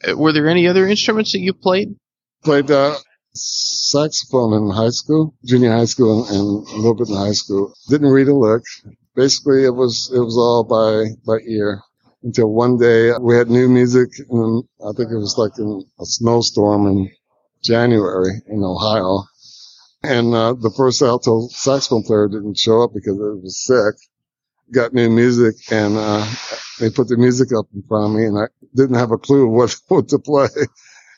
uh, 0.09 0.17
were 0.17 0.33
there 0.33 0.49
any 0.49 0.67
other 0.69 0.87
instruments 0.87 1.33
that 1.33 1.41
you 1.41 1.53
played? 1.53 1.97
Played 2.45 2.71
uh, 2.71 2.97
saxophone 3.37 4.53
in 4.55 4.71
high 4.71 4.91
school, 4.91 5.35
junior 5.45 5.73
high 5.73 5.85
school, 5.87 6.27
and, 6.27 6.67
and 6.67 6.69
a 6.69 6.77
little 6.77 6.95
bit 6.95 7.09
in 7.09 7.17
high 7.17 7.33
school. 7.33 7.73
Didn't 7.89 8.11
read 8.11 8.29
a 8.29 8.35
lick. 8.35 8.63
Basically, 9.15 9.65
it 9.65 9.75
was 9.75 10.11
it 10.15 10.21
was 10.21 10.37
all 10.37 10.65
by 10.65 11.15
by 11.27 11.39
ear. 11.47 11.83
Until 12.23 12.53
one 12.53 12.79
day 12.79 13.13
we 13.21 13.37
had 13.37 13.51
new 13.51 13.69
music, 13.69 14.11
and 14.31 14.65
I 14.85 14.93
think 14.97 15.11
it 15.11 15.19
was 15.19 15.37
like 15.39 15.53
in 15.59 15.85
a 16.01 16.05
snowstorm 16.07 16.87
in 16.87 17.11
January 17.63 18.43
in 18.49 18.65
Ohio, 18.65 19.25
and 20.03 20.35
uh, 20.35 20.55
the 20.55 20.73
first 20.77 21.03
alto 21.03 21.49
saxophone 21.49 22.03
player 22.03 22.29
didn't 22.29 22.59
show 22.59 22.83
up 22.83 22.93
because 22.95 23.15
it 23.15 23.43
was 23.43 23.65
sick 23.65 23.95
got 24.73 24.93
new 24.93 25.09
music 25.09 25.55
and 25.71 25.97
uh, 25.97 26.27
they 26.81 26.91
put 26.91 27.09
the 27.09 27.17
music 27.17 27.49
up 27.57 27.67
in 27.75 27.83
front 27.89 28.07
of 28.07 28.13
me 28.19 28.27
and 28.27 28.39
I 28.39 28.47
didn't 28.75 28.97
have 28.97 29.13
a 29.13 29.19
clue 29.19 29.47
what, 29.49 29.77
what 29.89 30.09
to 30.09 30.19
play. 30.19 30.49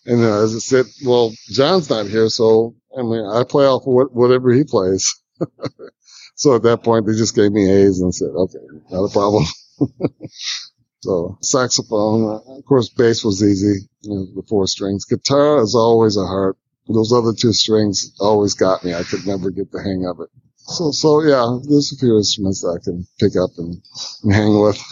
And 0.08 0.24
uh, 0.24 0.42
as 0.42 0.56
I 0.56 0.58
said, 0.60 0.86
well, 1.04 1.34
John's 1.50 1.90
not 1.90 2.06
here, 2.06 2.30
so 2.30 2.74
I 2.98 3.02
mean, 3.02 3.26
I 3.26 3.44
play 3.44 3.66
off 3.66 3.82
of 3.82 3.92
what, 3.92 4.14
whatever 4.14 4.50
he 4.54 4.64
plays. 4.64 5.14
so 6.34 6.56
at 6.56 6.62
that 6.62 6.82
point, 6.82 7.06
they 7.06 7.12
just 7.12 7.36
gave 7.36 7.52
me 7.52 7.70
A's 7.70 8.00
and 8.00 8.14
said, 8.14 8.30
okay, 8.30 8.58
not 8.90 9.04
a 9.04 9.12
problem. 9.12 9.44
so 11.02 11.36
saxophone, 11.42 12.40
of 12.46 12.64
course, 12.64 12.88
bass 12.88 13.22
was 13.22 13.44
easy, 13.44 13.86
you 14.00 14.10
know, 14.10 14.26
the 14.34 14.42
four 14.48 14.66
strings. 14.66 15.04
Guitar 15.04 15.60
is 15.62 15.74
always 15.74 16.16
a 16.16 16.26
heart. 16.26 16.56
Those 16.88 17.12
other 17.12 17.34
two 17.34 17.52
strings 17.52 18.14
always 18.18 18.54
got 18.54 18.82
me. 18.82 18.94
I 18.94 19.02
could 19.02 19.26
never 19.26 19.50
get 19.50 19.70
the 19.70 19.82
hang 19.82 20.06
of 20.06 20.20
it. 20.20 20.30
So, 20.56 20.90
so 20.90 21.22
yeah, 21.22 21.58
there's 21.68 21.92
a 21.92 21.98
few 21.98 22.16
instruments 22.16 22.62
that 22.62 22.80
I 22.80 22.82
can 22.82 23.06
pick 23.20 23.36
up 23.36 23.50
and, 23.58 23.82
and 24.22 24.32
hang 24.32 24.58
with. 24.58 24.82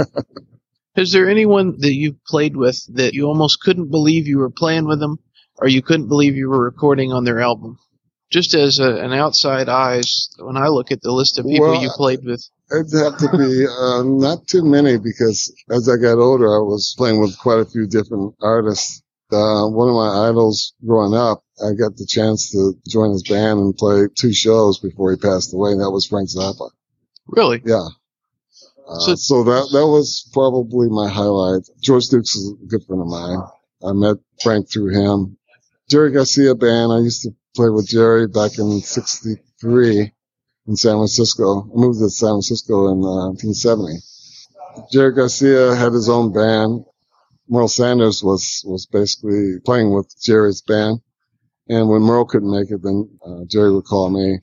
Is 0.98 1.12
there 1.12 1.30
anyone 1.30 1.76
that 1.78 1.94
you've 1.94 2.24
played 2.24 2.56
with 2.56 2.84
that 2.96 3.14
you 3.14 3.26
almost 3.26 3.60
couldn't 3.60 3.88
believe 3.88 4.26
you 4.26 4.38
were 4.38 4.50
playing 4.50 4.88
with 4.88 4.98
them, 4.98 5.20
or 5.58 5.68
you 5.68 5.80
couldn't 5.80 6.08
believe 6.08 6.34
you 6.34 6.48
were 6.48 6.64
recording 6.64 7.12
on 7.12 7.22
their 7.22 7.40
album? 7.40 7.78
Just 8.30 8.52
as 8.54 8.80
a, 8.80 8.96
an 8.96 9.12
outside 9.12 9.68
eyes, 9.68 10.28
when 10.40 10.56
I 10.56 10.66
look 10.66 10.90
at 10.90 11.00
the 11.00 11.12
list 11.12 11.38
of 11.38 11.46
people 11.46 11.70
Well, 11.70 11.80
you 11.80 11.88
played 11.90 12.24
with, 12.24 12.44
It'd 12.72 12.92
have 12.98 13.16
to 13.18 13.30
be 13.38 13.64
uh, 13.66 14.02
not 14.02 14.48
too 14.48 14.64
many 14.64 14.98
because 14.98 15.54
as 15.70 15.88
I 15.88 15.96
got 16.02 16.18
older, 16.18 16.46
I 16.52 16.58
was 16.58 16.96
playing 16.98 17.20
with 17.20 17.38
quite 17.38 17.60
a 17.60 17.64
few 17.64 17.86
different 17.86 18.34
artists. 18.42 19.00
Uh, 19.30 19.68
one 19.68 19.88
of 19.88 19.94
my 19.94 20.28
idols 20.28 20.74
growing 20.84 21.14
up, 21.14 21.44
I 21.64 21.74
got 21.74 21.96
the 21.96 22.06
chance 22.06 22.50
to 22.50 22.74
join 22.88 23.12
his 23.12 23.22
band 23.22 23.60
and 23.60 23.76
play 23.76 24.08
two 24.16 24.32
shows 24.32 24.80
before 24.80 25.12
he 25.12 25.16
passed 25.16 25.54
away, 25.54 25.72
and 25.72 25.80
that 25.80 25.92
was 25.92 26.06
Frank 26.06 26.28
Zappa. 26.28 26.70
really, 27.28 27.62
Yeah. 27.64 27.86
Uh, 28.88 28.98
So- 29.00 29.14
so, 29.16 29.44
that 29.44 29.68
that 29.72 29.86
was 29.86 30.28
probably 30.32 30.88
my 30.88 31.08
highlight. 31.08 31.62
George 31.80 32.08
Dukes 32.08 32.34
is 32.36 32.50
a 32.52 32.66
good 32.66 32.84
friend 32.84 33.02
of 33.02 33.08
mine. 33.08 33.40
I 33.84 33.92
met 33.92 34.16
Frank 34.42 34.70
through 34.70 34.90
him. 34.92 35.36
Jerry 35.90 36.10
Garcia 36.12 36.54
band. 36.54 36.92
I 36.92 36.98
used 36.98 37.22
to 37.22 37.30
play 37.56 37.70
with 37.70 37.86
Jerry 37.86 38.26
back 38.26 38.58
in 38.58 38.80
'63 38.80 40.12
in 40.66 40.76
San 40.76 40.96
Francisco. 40.96 41.62
I 41.62 41.76
moved 41.78 42.00
to 42.00 42.10
San 42.10 42.30
Francisco 42.30 42.88
in 42.92 42.98
uh, 43.04 43.28
1970. 43.30 43.98
Jerry 44.92 45.12
Garcia 45.14 45.74
had 45.74 45.92
his 45.92 46.08
own 46.08 46.32
band. 46.32 46.84
Merl 47.50 47.68
Saunders 47.68 48.22
was 48.22 48.62
was 48.66 48.86
basically 48.86 49.58
playing 49.64 49.92
with 49.94 50.12
Jerry's 50.20 50.62
band. 50.62 51.00
And 51.68 51.88
when 51.88 52.02
Merl 52.02 52.26
couldn't 52.28 52.50
make 52.50 52.70
it, 52.70 52.82
then 52.82 53.08
uh, 53.26 53.44
Jerry 53.46 53.72
would 53.72 53.84
call 53.84 54.10
me. 54.10 54.38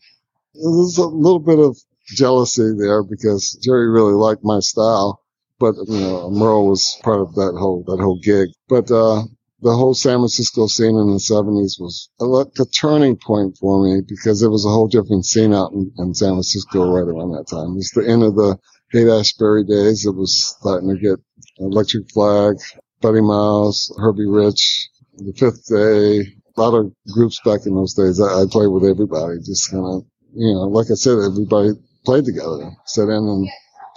There 0.53 0.71
was 0.71 0.97
a 0.97 1.05
little 1.07 1.39
bit 1.39 1.59
of 1.59 1.77
jealousy 2.07 2.74
there 2.77 3.03
because 3.03 3.57
Jerry 3.63 3.89
really 3.89 4.13
liked 4.13 4.43
my 4.43 4.59
style, 4.59 5.21
but 5.59 5.75
you 5.88 6.00
know 6.00 6.29
Merl 6.29 6.69
was 6.69 6.97
part 7.03 7.21
of 7.21 7.35
that 7.35 7.55
whole 7.57 7.83
that 7.88 8.01
whole 8.01 8.19
gig. 8.19 8.50
But 8.69 8.91
uh, 8.91 9.24
the 9.62 9.74
whole 9.75 9.93
San 9.93 10.19
Francisco 10.19 10.67
scene 10.67 10.97
in 10.97 11.07
the 11.07 11.19
'70s 11.19 11.79
was 11.79 12.09
like 12.19 12.47
a 12.59 12.65
turning 12.65 13.17
point 13.17 13.57
for 13.57 13.83
me 13.83 14.01
because 14.07 14.41
it 14.41 14.50
was 14.50 14.65
a 14.65 14.69
whole 14.69 14.88
different 14.88 15.25
scene 15.25 15.53
out 15.53 15.71
in, 15.71 15.91
in 15.97 16.13
San 16.13 16.33
Francisco 16.33 16.91
right 16.91 17.07
around 17.07 17.31
that 17.31 17.47
time. 17.50 17.71
It 17.71 17.75
was 17.75 17.91
the 17.95 18.07
end 18.07 18.24
of 18.24 18.35
the 18.35 18.57
Haight 18.91 19.07
Ashbury 19.07 19.63
days. 19.63 20.05
It 20.05 20.15
was 20.15 20.55
starting 20.59 20.89
to 20.89 20.97
get 20.97 21.19
Electric 21.57 22.12
Flag, 22.12 22.57
Buddy 23.01 23.21
Miles, 23.21 23.93
Herbie 23.97 24.27
Rich, 24.27 24.89
The 25.17 25.33
Fifth 25.33 25.67
Day. 25.67 26.33
A 26.57 26.62
lot 26.62 26.74
of 26.77 26.93
groups 27.12 27.41
back 27.43 27.65
in 27.65 27.75
those 27.75 27.95
days. 27.95 28.21
I, 28.21 28.43
I 28.43 28.45
played 28.50 28.67
with 28.67 28.85
everybody, 28.85 29.39
just 29.39 29.69
kind 29.71 29.83
of, 29.83 30.05
you 30.33 30.53
know, 30.53 30.62
like 30.62 30.88
I 30.89 30.93
said, 30.93 31.17
everybody 31.19 31.71
played 32.05 32.25
together, 32.25 32.71
sat 32.85 33.09
in 33.09 33.09
and 33.09 33.47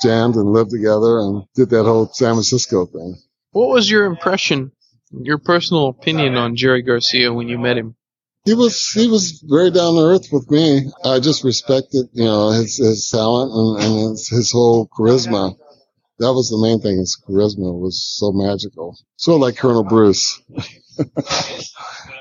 jammed 0.02 0.36
and 0.36 0.52
lived 0.52 0.70
together 0.70 1.18
and 1.18 1.44
did 1.54 1.70
that 1.70 1.84
whole 1.84 2.08
San 2.12 2.34
Francisco 2.34 2.86
thing. 2.86 3.16
what 3.50 3.68
was 3.68 3.90
your 3.90 4.04
impression, 4.04 4.72
your 5.10 5.38
personal 5.38 5.88
opinion 5.88 6.36
on 6.36 6.56
Jerry 6.56 6.82
Garcia 6.82 7.32
when 7.32 7.48
you 7.48 7.58
met 7.58 7.78
him? 7.78 7.96
He 8.44 8.54
was 8.54 8.90
he 8.92 9.08
was 9.08 9.44
very 9.46 9.70
down 9.70 9.94
to 9.94 10.00
earth 10.00 10.28
with 10.32 10.50
me. 10.50 10.90
I 11.04 11.20
just 11.20 11.44
respected, 11.44 12.06
you 12.12 12.24
know, 12.24 12.50
his 12.50 12.78
his 12.78 13.10
talent 13.10 13.52
and, 13.52 13.84
and 13.84 14.10
his, 14.10 14.28
his 14.28 14.52
whole 14.52 14.88
charisma. 14.88 15.54
That 16.18 16.32
was 16.32 16.48
the 16.48 16.58
main 16.58 16.80
thing. 16.80 16.98
His 16.98 17.20
charisma 17.28 17.78
was 17.78 18.02
so 18.02 18.32
magical. 18.32 18.96
Sort 19.16 19.36
of 19.36 19.40
like 19.42 19.56
Colonel 19.56 19.84
Bruce. 19.84 20.40
you 20.48 20.56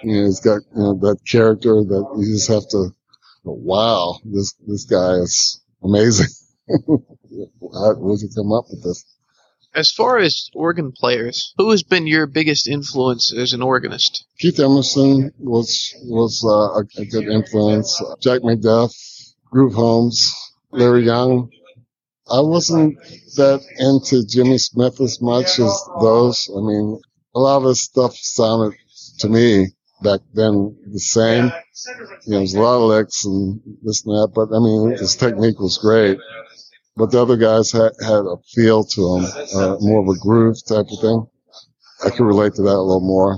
know, 0.03 0.25
he's 0.25 0.41
got 0.41 0.61
you 0.75 0.81
know 0.83 0.93
that 0.95 1.19
character 1.25 1.75
that 1.75 2.15
you 2.17 2.33
just 2.33 2.49
have 2.49 2.67
to. 2.71 2.89
Wow, 3.45 4.19
this 4.25 4.53
this 4.67 4.83
guy 4.83 5.13
is 5.13 5.61
amazing. 5.83 6.27
How 6.69 7.95
would 7.95 8.21
you 8.21 8.29
come 8.35 8.51
up 8.51 8.65
with 8.69 8.83
this? 8.83 9.05
As 9.75 9.91
far 9.91 10.17
as 10.17 10.49
organ 10.55 10.91
players, 10.91 11.53
who 11.57 11.69
has 11.69 11.83
been 11.83 12.07
your 12.07 12.25
biggest 12.25 12.67
influence 12.67 13.33
as 13.33 13.53
an 13.53 13.61
organist? 13.61 14.25
Keith 14.39 14.59
Emerson 14.59 15.31
was 15.37 15.93
was 16.03 16.43
uh, 16.43 16.79
a, 16.79 17.01
a 17.01 17.05
good 17.05 17.27
influence. 17.27 18.01
Jack 18.21 18.41
McDuff, 18.41 18.91
Groove 19.51 19.73
Holmes, 19.75 20.33
Larry 20.71 21.03
Young. 21.03 21.49
I 22.29 22.41
wasn't 22.41 22.97
that 23.35 23.61
into 23.77 24.25
Jimmy 24.25 24.57
Smith 24.57 24.99
as 24.99 25.21
much 25.21 25.59
as 25.59 25.89
those. 26.01 26.49
I 26.55 26.59
mean, 26.59 26.99
a 27.35 27.39
lot 27.39 27.57
of 27.57 27.65
his 27.65 27.81
stuff 27.81 28.15
sounded 28.15 28.73
to 29.19 29.29
me 29.29 29.67
back 30.01 30.21
then 30.33 30.75
the 30.91 30.99
same. 30.99 31.51
You 31.85 32.33
know, 32.33 32.37
there's 32.39 32.55
a 32.55 32.59
lot 32.59 32.77
of 32.77 32.89
licks 32.89 33.25
and 33.25 33.61
this 33.83 34.05
and 34.05 34.15
that, 34.15 34.31
but 34.33 34.49
I 34.55 34.59
mean, 34.59 34.97
his 34.97 35.15
technique 35.15 35.59
was 35.59 35.77
great. 35.77 36.17
But 36.95 37.11
the 37.11 37.21
other 37.21 37.37
guys 37.37 37.71
had, 37.71 37.91
had 38.01 38.25
a 38.25 38.37
feel 38.55 38.83
to 38.83 39.01
them, 39.01 39.25
uh, 39.55 39.77
more 39.79 40.01
of 40.01 40.07
a 40.07 40.19
groove 40.19 40.57
type 40.67 40.87
of 40.91 40.99
thing. 40.99 41.27
I 42.03 42.09
could 42.09 42.25
relate 42.25 42.55
to 42.55 42.63
that 42.63 42.75
a 42.75 42.81
little 42.81 43.05
more. 43.05 43.37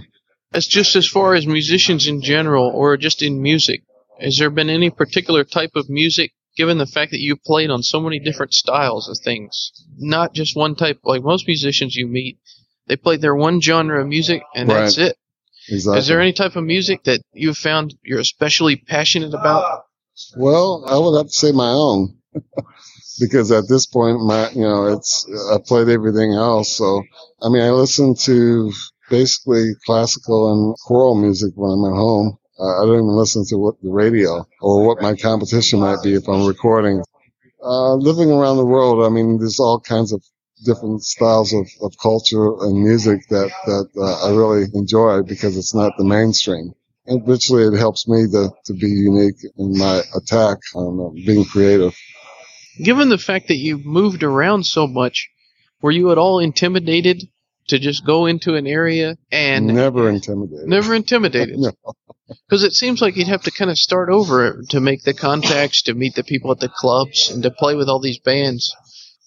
As 0.54 0.66
just 0.66 0.96
as 0.96 1.08
far 1.08 1.36
as 1.36 1.46
musicians 1.46 2.08
in 2.08 2.22
general, 2.22 2.72
or 2.74 2.96
just 2.96 3.22
in 3.22 3.42
music, 3.42 3.84
has 4.20 4.38
there 4.38 4.50
been 4.50 4.70
any 4.70 4.90
particular 4.90 5.44
type 5.44 5.72
of 5.76 5.90
music, 5.90 6.32
given 6.56 6.78
the 6.78 6.86
fact 6.86 7.12
that 7.12 7.20
you 7.20 7.36
played 7.36 7.70
on 7.70 7.84
so 7.84 8.00
many 8.00 8.20
different 8.20 8.54
styles 8.54 9.10
of 9.10 9.18
things, 9.18 9.72
not 9.98 10.34
just 10.34 10.56
one 10.56 10.76
type? 10.76 11.00
Like 11.04 11.22
most 11.22 11.46
musicians 11.46 11.96
you 11.96 12.08
meet, 12.08 12.40
they 12.88 12.96
play 12.96 13.18
their 13.18 13.36
one 13.36 13.60
genre 13.62 14.02
of 14.02 14.08
music 14.08 14.42
and 14.56 14.70
that's 14.70 14.98
it. 14.98 15.18
Exactly. 15.70 16.00
Is 16.00 16.08
there 16.08 16.22
any 16.22 16.34
type 16.34 16.56
of 16.56 16.64
music 16.64 17.04
that 17.04 17.22
you've 17.34 17.58
found 17.58 17.96
you're 18.04 18.20
especially 18.20 18.76
passionate 18.76 19.34
about? 19.34 19.86
Well, 20.36 20.84
I 20.88 20.98
would 20.98 21.18
have 21.18 21.28
to 21.28 21.34
say 21.34 21.52
my 21.52 21.70
own. 21.70 22.18
because 23.20 23.52
at 23.52 23.68
this 23.68 23.86
point, 23.86 24.22
my, 24.22 24.50
you 24.52 24.62
know, 24.62 24.88
it's, 24.88 25.28
I 25.52 25.58
played 25.64 25.90
everything 25.90 26.34
else. 26.34 26.76
So, 26.76 27.04
I 27.42 27.50
mean, 27.50 27.62
I 27.62 27.72
listen 27.72 28.16
to 28.22 28.72
basically 29.10 29.74
classical 29.86 30.54
and 30.54 30.76
choral 30.86 31.16
music 31.16 31.52
when 31.56 31.72
I'm 31.72 31.86
at 31.86 31.96
home. 31.96 32.38
Uh, 32.60 32.82
I 32.82 32.86
don't 32.86 32.96
even 32.96 33.16
listen 33.16 33.46
to 33.48 33.58
what 33.58 33.82
the 33.82 33.92
radio 33.92 34.46
or 34.62 34.86
what 34.86 35.02
my 35.02 35.16
competition 35.16 35.80
might 35.80 36.02
be 36.04 36.16
if 36.16 36.28
I'm 36.28 36.46
recording. 36.46 37.04
Uh, 37.62 37.96
living 37.96 38.32
around 38.32 38.58
the 38.58 38.66
world, 38.66 39.06
I 39.06 39.10
mean, 39.10 39.38
there's 39.38 39.60
all 39.60 39.80
kinds 39.80 40.14
of 40.14 40.24
different 40.66 41.04
styles 41.04 41.54
of, 41.54 41.68
of 41.82 41.94
culture 42.02 42.46
and 42.62 42.84
music 42.84 43.28
that, 43.30 43.52
that 43.66 43.88
uh, 43.98 44.28
I 44.28 44.36
really 44.36 44.68
enjoy 44.74 45.24
because 45.24 45.58
it's 45.58 45.74
not 45.74 45.94
the 45.98 46.04
mainstream. 46.04 46.74
And 47.06 47.24
eventually 47.24 47.64
it 47.64 47.78
helps 47.78 48.08
me 48.08 48.26
to, 48.32 48.50
to 48.66 48.74
be 48.74 48.88
unique 48.88 49.38
in 49.58 49.78
my 49.78 50.02
attack 50.16 50.58
on 50.76 51.00
uh, 51.00 51.10
being 51.26 51.46
creative. 51.46 51.96
Given 52.84 53.10
the 53.10 53.18
fact 53.18 53.48
that 53.48 53.58
you've 53.58 53.86
moved 53.86 54.24
around 54.24 54.66
so 54.66 54.88
much, 54.88 55.30
Were 55.82 55.92
you 55.92 56.12
at 56.12 56.18
all 56.18 56.40
intimidated 56.40 57.24
to 57.70 57.80
just 57.80 58.06
go 58.06 58.26
into 58.26 58.56
an 58.56 58.68
area 58.68 59.16
and 59.32 59.68
never 59.68 60.10
intimidated. 60.10 60.68
never 60.68 60.94
intimidated? 60.94 61.56
No. 61.60 61.72
Because 62.48 62.64
it 62.64 62.74
seems 62.74 63.02
like 63.02 63.16
you'd 63.16 63.28
have 63.28 63.42
to 63.44 63.52
kind 63.52 63.72
of 63.72 63.78
start 63.78 64.10
over 64.10 64.62
to 64.70 64.80
make 64.80 65.02
the 65.04 65.16
contacts, 65.16 65.82
to 65.84 65.96
meet 65.96 66.14
the 66.14 66.24
people 66.24 66.52
at 66.52 66.60
the 66.60 66.70
clubs, 66.70 67.32
and 67.32 67.42
to 67.42 67.50
play 67.50 67.74
with 67.74 67.90
all 67.90 68.00
these 68.00 68.20
bands. 68.20 68.72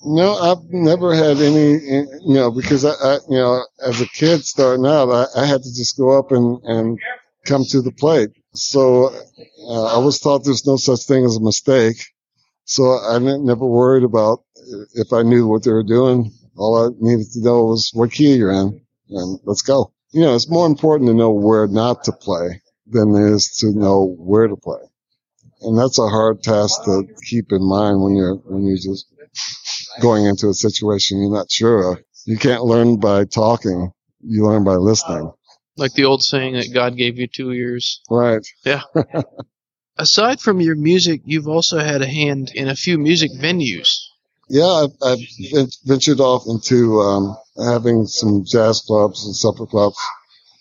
No, 0.04 0.34
I've 0.34 0.64
never 0.70 1.14
had 1.14 1.38
any, 1.38 1.72
you 1.72 2.34
know, 2.34 2.50
because 2.50 2.84
I, 2.84 2.90
I 2.90 3.14
you 3.28 3.36
know, 3.36 3.64
as 3.86 4.00
a 4.00 4.06
kid 4.06 4.44
starting 4.44 4.86
out, 4.86 5.10
I, 5.10 5.42
I 5.42 5.46
had 5.46 5.62
to 5.62 5.74
just 5.74 5.96
go 5.96 6.18
up 6.18 6.32
and, 6.32 6.60
and 6.64 6.98
come 7.46 7.64
to 7.66 7.80
the 7.80 7.92
plate. 7.92 8.30
So 8.54 9.06
uh, 9.68 9.94
I 9.94 9.98
was 9.98 10.18
taught 10.18 10.44
there's 10.44 10.66
no 10.66 10.76
such 10.76 11.04
thing 11.04 11.24
as 11.24 11.36
a 11.36 11.40
mistake. 11.40 11.96
So 12.64 12.98
I 12.98 13.18
never 13.18 13.66
worried 13.66 14.04
about 14.04 14.44
if 14.94 15.12
I 15.12 15.22
knew 15.22 15.46
what 15.46 15.64
they 15.64 15.72
were 15.72 15.84
doing. 15.84 16.32
All 16.56 16.84
I 16.84 16.90
needed 16.98 17.30
to 17.32 17.40
know 17.42 17.64
was 17.64 17.90
what 17.94 18.12
key 18.12 18.34
you're 18.34 18.52
in 18.52 18.80
and 19.10 19.40
let's 19.44 19.62
go. 19.62 19.92
You 20.10 20.22
know, 20.22 20.34
it's 20.34 20.50
more 20.50 20.66
important 20.66 21.08
to 21.08 21.14
know 21.14 21.30
where 21.30 21.66
not 21.66 22.04
to 22.04 22.12
play 22.12 22.60
than 22.86 23.14
it 23.14 23.32
is 23.32 23.56
to 23.58 23.70
know 23.70 24.16
where 24.18 24.48
to 24.48 24.56
play. 24.56 24.80
And 25.62 25.78
that's 25.78 25.98
a 25.98 26.08
hard 26.08 26.42
task 26.42 26.84
to 26.84 27.04
keep 27.28 27.52
in 27.52 27.62
mind 27.62 28.02
when 28.02 28.16
you're, 28.16 28.34
when 28.34 28.66
you're 28.66 28.76
just 28.76 29.06
going 30.00 30.26
into 30.26 30.48
a 30.48 30.54
situation 30.54 31.20
you're 31.20 31.32
not 31.34 31.50
sure 31.50 31.92
of. 31.92 31.98
You 32.24 32.38
can't 32.38 32.64
learn 32.64 32.98
by 32.98 33.24
talking. 33.24 33.92
You 34.20 34.46
learn 34.46 34.64
by 34.64 34.76
listening. 34.76 35.32
Like 35.76 35.94
the 35.94 36.04
old 36.04 36.22
saying 36.22 36.54
that 36.54 36.72
God 36.72 36.96
gave 36.96 37.18
you 37.18 37.26
two 37.26 37.52
ears. 37.52 38.00
Right. 38.10 38.46
Yeah. 38.64 38.82
Aside 39.98 40.40
from 40.40 40.60
your 40.60 40.76
music, 40.76 41.22
you've 41.24 41.48
also 41.48 41.78
had 41.78 42.02
a 42.02 42.06
hand 42.06 42.52
in 42.54 42.68
a 42.68 42.76
few 42.76 42.98
music 42.98 43.30
venues. 43.32 43.98
Yeah, 44.48 44.66
I've, 44.66 44.90
I've 45.02 45.68
ventured 45.84 46.20
off 46.20 46.44
into 46.46 47.00
um, 47.00 47.36
having 47.56 48.06
some 48.06 48.44
jazz 48.44 48.82
clubs 48.82 49.24
and 49.24 49.34
supper 49.34 49.66
clubs. 49.66 49.96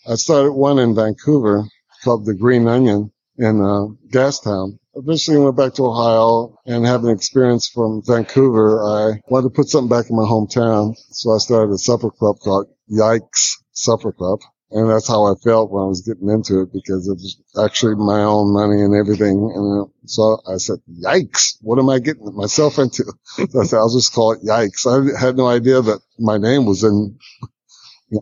I 0.07 0.15
started 0.15 0.53
one 0.53 0.79
in 0.79 0.95
Vancouver 0.95 1.65
called 2.03 2.25
the 2.25 2.33
Green 2.33 2.67
Onion 2.67 3.11
in 3.37 3.61
uh, 3.61 3.87
Gastown. 4.09 4.79
Eventually 4.95 5.37
went 5.37 5.55
back 5.55 5.73
to 5.75 5.85
Ohio 5.85 6.57
and 6.65 6.85
having 6.85 7.09
experience 7.11 7.69
from 7.69 8.01
Vancouver, 8.05 8.83
I 8.83 9.21
wanted 9.27 9.49
to 9.49 9.55
put 9.55 9.69
something 9.69 9.89
back 9.89 10.09
in 10.09 10.15
my 10.15 10.23
hometown. 10.23 10.95
So 11.11 11.31
I 11.31 11.37
started 11.37 11.73
a 11.73 11.77
supper 11.77 12.11
club 12.11 12.37
called 12.39 12.67
Yikes 12.91 13.55
Supper 13.71 14.11
Club. 14.11 14.39
And 14.73 14.89
that's 14.89 15.07
how 15.07 15.25
I 15.25 15.35
felt 15.43 15.69
when 15.69 15.83
I 15.83 15.87
was 15.87 16.01
getting 16.01 16.29
into 16.29 16.61
it 16.61 16.71
because 16.71 17.07
it 17.07 17.13
was 17.13 17.41
actually 17.61 17.95
my 17.95 18.21
own 18.23 18.53
money 18.53 18.81
and 18.81 18.95
everything. 18.95 19.51
And 19.53 19.81
uh, 19.81 19.85
so 20.05 20.39
I 20.47 20.57
said, 20.57 20.77
yikes, 20.89 21.57
what 21.61 21.77
am 21.77 21.89
I 21.89 21.99
getting 21.99 22.33
myself 22.35 22.79
into? 22.79 23.03
So 23.49 23.61
I 23.61 23.65
said, 23.65 23.77
I'll 23.77 23.93
just 23.93 24.13
call 24.13 24.31
it 24.33 24.43
yikes. 24.43 24.87
I 24.87 25.19
had 25.19 25.35
no 25.35 25.47
idea 25.47 25.81
that 25.81 25.99
my 26.19 26.37
name 26.37 26.65
was 26.65 26.83
in 26.83 27.17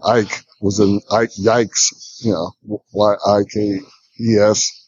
Ike 0.05 0.43
was 0.61 0.79
in 0.79 1.01
Ike, 1.11 1.31
yikes, 1.39 2.23
you 2.23 2.31
know, 2.33 2.51
Y-I-K-E-S. 2.93 4.78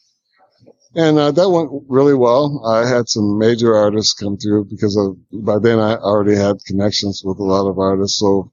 And 0.94 1.18
uh, 1.18 1.30
that 1.32 1.48
went 1.48 1.70
really 1.88 2.14
well. 2.14 2.62
I 2.66 2.86
had 2.86 3.08
some 3.08 3.38
major 3.38 3.74
artists 3.74 4.12
come 4.12 4.36
through 4.36 4.66
because 4.66 4.96
of, 4.96 5.16
by 5.32 5.58
then 5.58 5.78
I 5.78 5.94
already 5.96 6.36
had 6.36 6.62
connections 6.66 7.22
with 7.24 7.38
a 7.38 7.44
lot 7.44 7.66
of 7.66 7.78
artists. 7.78 8.18
So 8.18 8.52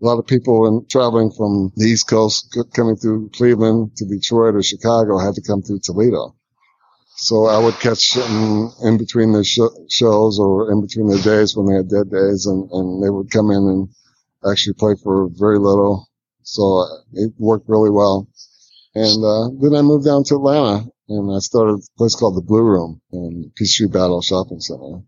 a 0.00 0.04
lot 0.04 0.18
of 0.18 0.26
people 0.26 0.66
in, 0.66 0.86
traveling 0.88 1.30
from 1.30 1.72
the 1.76 1.86
East 1.86 2.08
Coast 2.08 2.56
coming 2.74 2.96
through 2.96 3.30
Cleveland 3.30 3.94
to 3.96 4.06
Detroit 4.06 4.54
or 4.54 4.62
Chicago 4.62 5.18
had 5.18 5.34
to 5.34 5.42
come 5.42 5.60
through 5.60 5.80
Toledo. 5.80 6.34
So 7.18 7.44
I 7.44 7.58
would 7.58 7.74
catch 7.74 8.14
them 8.14 8.70
in 8.82 8.96
between 8.96 9.32
their 9.32 9.44
sh- 9.44 9.76
shows 9.90 10.38
or 10.38 10.72
in 10.72 10.80
between 10.80 11.08
their 11.08 11.22
days 11.22 11.56
when 11.56 11.66
they 11.66 11.74
had 11.74 11.90
dead 11.90 12.10
days 12.10 12.46
and, 12.46 12.70
and 12.70 13.02
they 13.02 13.10
would 13.10 13.30
come 13.30 13.50
in 13.50 13.56
and 13.68 13.88
actually 14.50 14.74
play 14.74 14.94
for 15.02 15.28
very 15.30 15.58
little. 15.58 16.08
So 16.42 16.86
it 17.12 17.32
worked 17.38 17.68
really 17.68 17.90
well. 17.90 18.28
And, 18.94 19.22
uh, 19.22 19.48
then 19.60 19.74
I 19.78 19.82
moved 19.82 20.06
down 20.06 20.24
to 20.24 20.36
Atlanta 20.36 20.90
and 21.08 21.34
I 21.34 21.38
started 21.38 21.74
a 21.76 21.98
place 21.98 22.14
called 22.14 22.36
the 22.36 22.42
Blue 22.42 22.62
Room 22.62 23.00
in 23.12 23.52
Peachtree 23.56 23.88
Battle 23.88 24.22
Shopping 24.22 24.60
Center. 24.60 25.02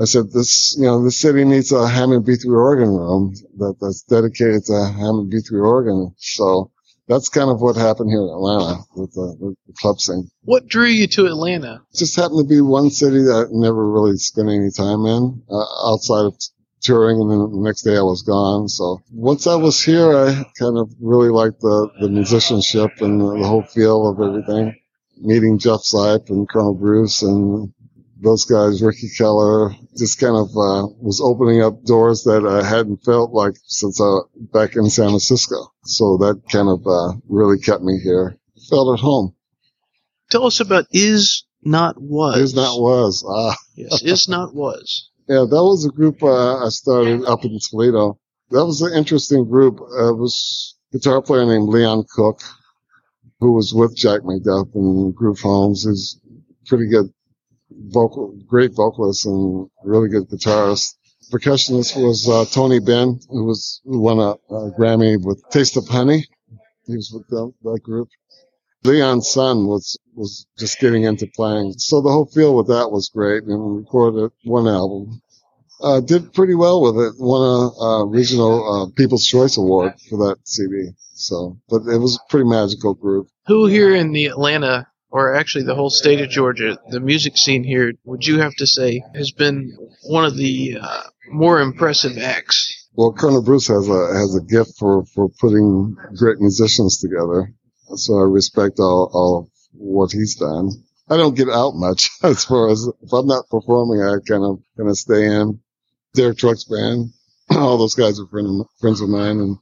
I 0.00 0.04
said, 0.04 0.30
this, 0.32 0.76
you 0.78 0.84
know, 0.84 1.02
the 1.02 1.10
city 1.10 1.44
needs 1.44 1.72
a 1.72 1.86
Hammond 1.86 2.24
B3 2.24 2.46
organ 2.46 2.88
room 2.88 3.34
that, 3.58 3.76
that's 3.80 4.02
dedicated 4.02 4.64
to 4.66 4.72
Hammond 4.72 5.32
B3 5.32 5.62
organ. 5.62 6.14
So 6.16 6.70
that's 7.08 7.28
kind 7.28 7.50
of 7.50 7.60
what 7.60 7.76
happened 7.76 8.10
here 8.10 8.22
in 8.22 8.28
Atlanta 8.28 8.82
with 8.94 9.12
the, 9.12 9.36
with 9.40 9.56
the 9.66 9.72
club 9.74 10.00
scene. 10.00 10.30
What 10.42 10.68
drew 10.68 10.86
you 10.86 11.06
to 11.08 11.26
Atlanta? 11.26 11.82
It 11.92 11.98
just 11.98 12.16
happened 12.16 12.38
to 12.38 12.48
be 12.48 12.60
one 12.60 12.90
city 12.90 13.18
that 13.18 13.48
I 13.48 13.50
never 13.50 13.90
really 13.90 14.16
spent 14.16 14.48
any 14.48 14.70
time 14.70 15.06
in, 15.06 15.42
uh, 15.50 15.90
outside 15.90 16.24
of 16.24 16.34
touring 16.82 17.20
and 17.20 17.30
then 17.30 17.38
the 17.38 17.60
next 17.60 17.82
day 17.82 17.96
I 17.96 18.02
was 18.02 18.22
gone. 18.22 18.68
So 18.68 19.00
once 19.12 19.46
I 19.46 19.56
was 19.56 19.82
here, 19.82 20.16
I 20.16 20.44
kind 20.58 20.78
of 20.78 20.90
really 21.00 21.28
liked 21.28 21.60
the, 21.60 21.90
the 22.00 22.08
musicianship 22.08 23.00
and 23.00 23.20
the, 23.20 23.38
the 23.38 23.46
whole 23.46 23.62
feel 23.62 24.08
of 24.08 24.20
everything. 24.20 24.79
Meeting 25.20 25.58
Jeff 25.58 25.80
Sipe 25.80 26.30
and 26.30 26.48
Colonel 26.48 26.74
Bruce 26.74 27.22
and 27.22 27.72
those 28.22 28.44
guys, 28.44 28.82
Ricky 28.82 29.08
Keller, 29.16 29.74
just 29.96 30.20
kind 30.20 30.36
of 30.36 30.48
uh, 30.50 30.86
was 31.00 31.20
opening 31.22 31.62
up 31.62 31.84
doors 31.84 32.24
that 32.24 32.46
I 32.46 32.66
hadn't 32.66 33.02
felt 33.04 33.32
like 33.32 33.54
since 33.64 34.00
uh, 34.00 34.20
back 34.52 34.76
in 34.76 34.90
San 34.90 35.08
Francisco. 35.08 35.72
So 35.84 36.18
that 36.18 36.42
kind 36.50 36.68
of 36.68 36.86
uh, 36.86 37.18
really 37.28 37.58
kept 37.58 37.82
me 37.82 37.98
here. 37.98 38.36
Felt 38.68 38.98
at 38.98 39.02
home. 39.02 39.34
Tell 40.30 40.46
us 40.46 40.60
about 40.60 40.86
Is 40.92 41.44
Not 41.62 41.96
Was. 41.98 42.36
Is 42.36 42.54
not 42.54 42.80
was. 42.80 43.24
Ah, 43.26 43.56
Yes, 43.74 44.02
Is 44.02 44.28
Not 44.28 44.54
Was. 44.54 45.10
yeah, 45.28 45.44
that 45.48 45.62
was 45.64 45.86
a 45.86 45.90
group 45.90 46.22
uh, 46.22 46.64
I 46.64 46.68
started 46.68 47.24
up 47.24 47.44
in 47.44 47.58
Toledo. 47.70 48.18
That 48.50 48.66
was 48.66 48.82
an 48.82 48.92
interesting 48.96 49.48
group. 49.48 49.80
Uh, 49.80 50.10
it 50.10 50.18
was 50.18 50.76
a 50.92 50.98
guitar 50.98 51.22
player 51.22 51.46
named 51.46 51.68
Leon 51.68 52.04
Cook, 52.14 52.40
who 53.40 53.52
was 53.52 53.74
with 53.74 53.96
Jack 53.96 54.20
McDuff 54.20 54.74
and 54.74 55.14
Groove 55.14 55.40
Holmes. 55.40 55.84
He's 55.84 56.20
pretty 56.66 56.88
good 56.88 57.12
vocal, 57.70 58.38
great 58.46 58.74
vocalist 58.74 59.26
and 59.26 59.68
really 59.84 60.08
good 60.08 60.28
guitarist. 60.28 60.94
Percussionist 61.32 61.96
was 61.96 62.28
uh, 62.28 62.44
Tony 62.44 62.80
Ben, 62.80 63.20
who 63.28 63.44
was 63.44 63.80
who 63.84 64.00
won 64.00 64.18
a, 64.18 64.30
a 64.54 64.72
Grammy 64.72 65.22
with 65.22 65.42
Taste 65.50 65.76
of 65.76 65.86
Honey. 65.88 66.24
He 66.86 66.96
was 66.96 67.12
with 67.12 67.28
that 67.28 67.82
group. 67.82 68.08
Leon's 68.82 69.28
son 69.28 69.66
was 69.66 69.98
was 70.14 70.46
just 70.58 70.80
getting 70.80 71.04
into 71.04 71.26
playing, 71.36 71.74
so 71.74 72.00
the 72.00 72.10
whole 72.10 72.26
feel 72.26 72.56
with 72.56 72.68
that 72.68 72.90
was 72.90 73.10
great, 73.10 73.44
and 73.44 73.76
recorded 73.76 74.30
one 74.44 74.66
album. 74.66 75.20
Uh, 75.82 76.00
did 76.00 76.32
pretty 76.34 76.54
well 76.54 76.82
with 76.82 76.96
it. 77.06 77.14
Won 77.18 77.40
a, 77.40 77.84
a 77.84 78.06
regional 78.06 78.82
uh, 78.82 78.86
People's 78.96 79.26
Choice 79.26 79.56
Award 79.56 79.94
for 80.08 80.28
that 80.28 80.36
CD. 80.44 80.90
So, 81.20 81.58
but 81.68 81.82
it 81.86 81.98
was 81.98 82.16
a 82.16 82.30
pretty 82.30 82.48
magical 82.48 82.94
group. 82.94 83.28
Who 83.46 83.66
here 83.66 83.94
in 83.94 84.12
the 84.12 84.26
Atlanta, 84.26 84.86
or 85.10 85.34
actually 85.34 85.64
the 85.64 85.74
whole 85.74 85.90
state 85.90 86.20
of 86.20 86.30
Georgia, 86.30 86.78
the 86.88 87.00
music 87.00 87.36
scene 87.36 87.62
here, 87.62 87.92
would 88.04 88.26
you 88.26 88.38
have 88.40 88.54
to 88.56 88.66
say 88.66 89.02
has 89.14 89.30
been 89.30 89.76
one 90.04 90.24
of 90.24 90.36
the 90.36 90.78
uh, 90.80 91.02
more 91.30 91.60
impressive 91.60 92.16
acts? 92.16 92.88
Well, 92.94 93.12
Colonel 93.12 93.42
Bruce 93.42 93.68
has 93.68 93.88
a 93.88 94.14
has 94.14 94.34
a 94.34 94.40
gift 94.40 94.78
for 94.78 95.04
for 95.14 95.28
putting 95.40 95.94
great 96.16 96.40
musicians 96.40 96.98
together. 96.98 97.52
So 97.96 98.18
I 98.18 98.22
respect 98.22 98.78
all 98.78 99.10
all 99.12 99.38
of 99.40 99.48
what 99.72 100.12
he's 100.12 100.36
done. 100.36 100.70
I 101.08 101.16
don't 101.16 101.36
get 101.36 101.48
out 101.48 101.74
much 101.74 102.08
as 102.22 102.44
far 102.44 102.70
as 102.70 102.88
if 103.02 103.12
I'm 103.12 103.26
not 103.26 103.48
performing, 103.50 104.00
I 104.00 104.16
kind 104.26 104.44
of 104.44 104.60
kind 104.76 104.88
of 104.88 104.96
stay 104.96 105.26
in. 105.26 105.60
Derek 106.14 106.38
Trucks 106.38 106.64
band, 106.64 107.10
all 107.50 107.78
those 107.78 107.94
guys 107.94 108.18
are 108.18 108.26
friend, 108.26 108.64
friends 108.80 109.00
of 109.00 109.08
mine, 109.08 109.38
and 109.38 109.56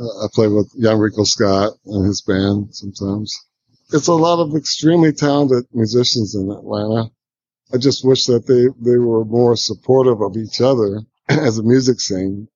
I 0.00 0.26
play 0.32 0.48
with 0.48 0.72
Yonrico 0.80 1.26
Scott 1.26 1.72
and 1.84 2.06
his 2.06 2.22
band 2.22 2.74
sometimes. 2.74 3.38
It's 3.92 4.08
a 4.08 4.14
lot 4.14 4.40
of 4.40 4.56
extremely 4.56 5.12
talented 5.12 5.64
musicians 5.72 6.34
in 6.34 6.50
Atlanta. 6.50 7.10
I 7.72 7.76
just 7.76 8.04
wish 8.04 8.26
that 8.26 8.46
they, 8.46 8.68
they 8.80 8.98
were 8.98 9.24
more 9.24 9.56
supportive 9.56 10.20
of 10.22 10.36
each 10.36 10.60
other 10.60 11.02
as 11.28 11.58
a 11.58 11.62
music 11.62 12.00
scene, 12.00 12.48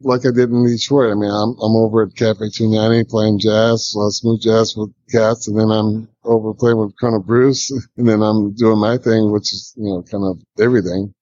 like 0.00 0.26
I 0.26 0.30
did 0.30 0.50
in 0.50 0.66
Detroit. 0.66 1.10
I 1.10 1.14
mean, 1.14 1.30
I'm, 1.30 1.56
I'm 1.60 1.76
over 1.76 2.02
at 2.02 2.14
Cafe 2.16 2.50
290 2.50 3.08
playing 3.08 3.38
jazz, 3.38 3.94
smooth 4.10 4.42
jazz 4.42 4.76
with 4.76 4.92
cats, 5.10 5.48
and 5.48 5.58
then 5.58 5.70
I'm 5.70 6.08
over 6.24 6.54
playing 6.54 6.78
with 6.78 6.98
Colonel 7.00 7.22
Bruce, 7.22 7.70
and 7.96 8.08
then 8.08 8.22
I'm 8.22 8.52
doing 8.54 8.78
my 8.78 8.98
thing, 8.98 9.30
which 9.30 9.52
is, 9.52 9.74
you 9.76 9.84
know, 9.84 10.02
kind 10.02 10.24
of 10.24 10.38
everything. 10.62 11.14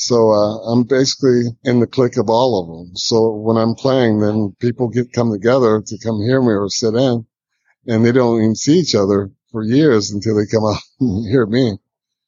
So, 0.00 0.30
uh, 0.30 0.70
I'm 0.70 0.84
basically 0.84 1.42
in 1.64 1.80
the 1.80 1.86
clique 1.88 2.18
of 2.18 2.30
all 2.30 2.60
of 2.60 2.68
them. 2.68 2.96
So 2.96 3.32
when 3.32 3.56
I'm 3.56 3.74
playing, 3.74 4.20
then 4.20 4.54
people 4.60 4.88
get 4.88 5.12
come 5.12 5.32
together 5.32 5.82
to 5.84 5.98
come 5.98 6.20
hear 6.22 6.40
me 6.40 6.52
or 6.52 6.68
sit 6.68 6.94
in, 6.94 7.26
and 7.84 8.04
they 8.06 8.12
don't 8.12 8.38
even 8.38 8.54
see 8.54 8.78
each 8.78 8.94
other 8.94 9.32
for 9.50 9.64
years 9.64 10.12
until 10.12 10.36
they 10.36 10.46
come 10.46 10.64
out 10.72 10.80
and 11.00 11.26
hear 11.28 11.46
me. 11.46 11.78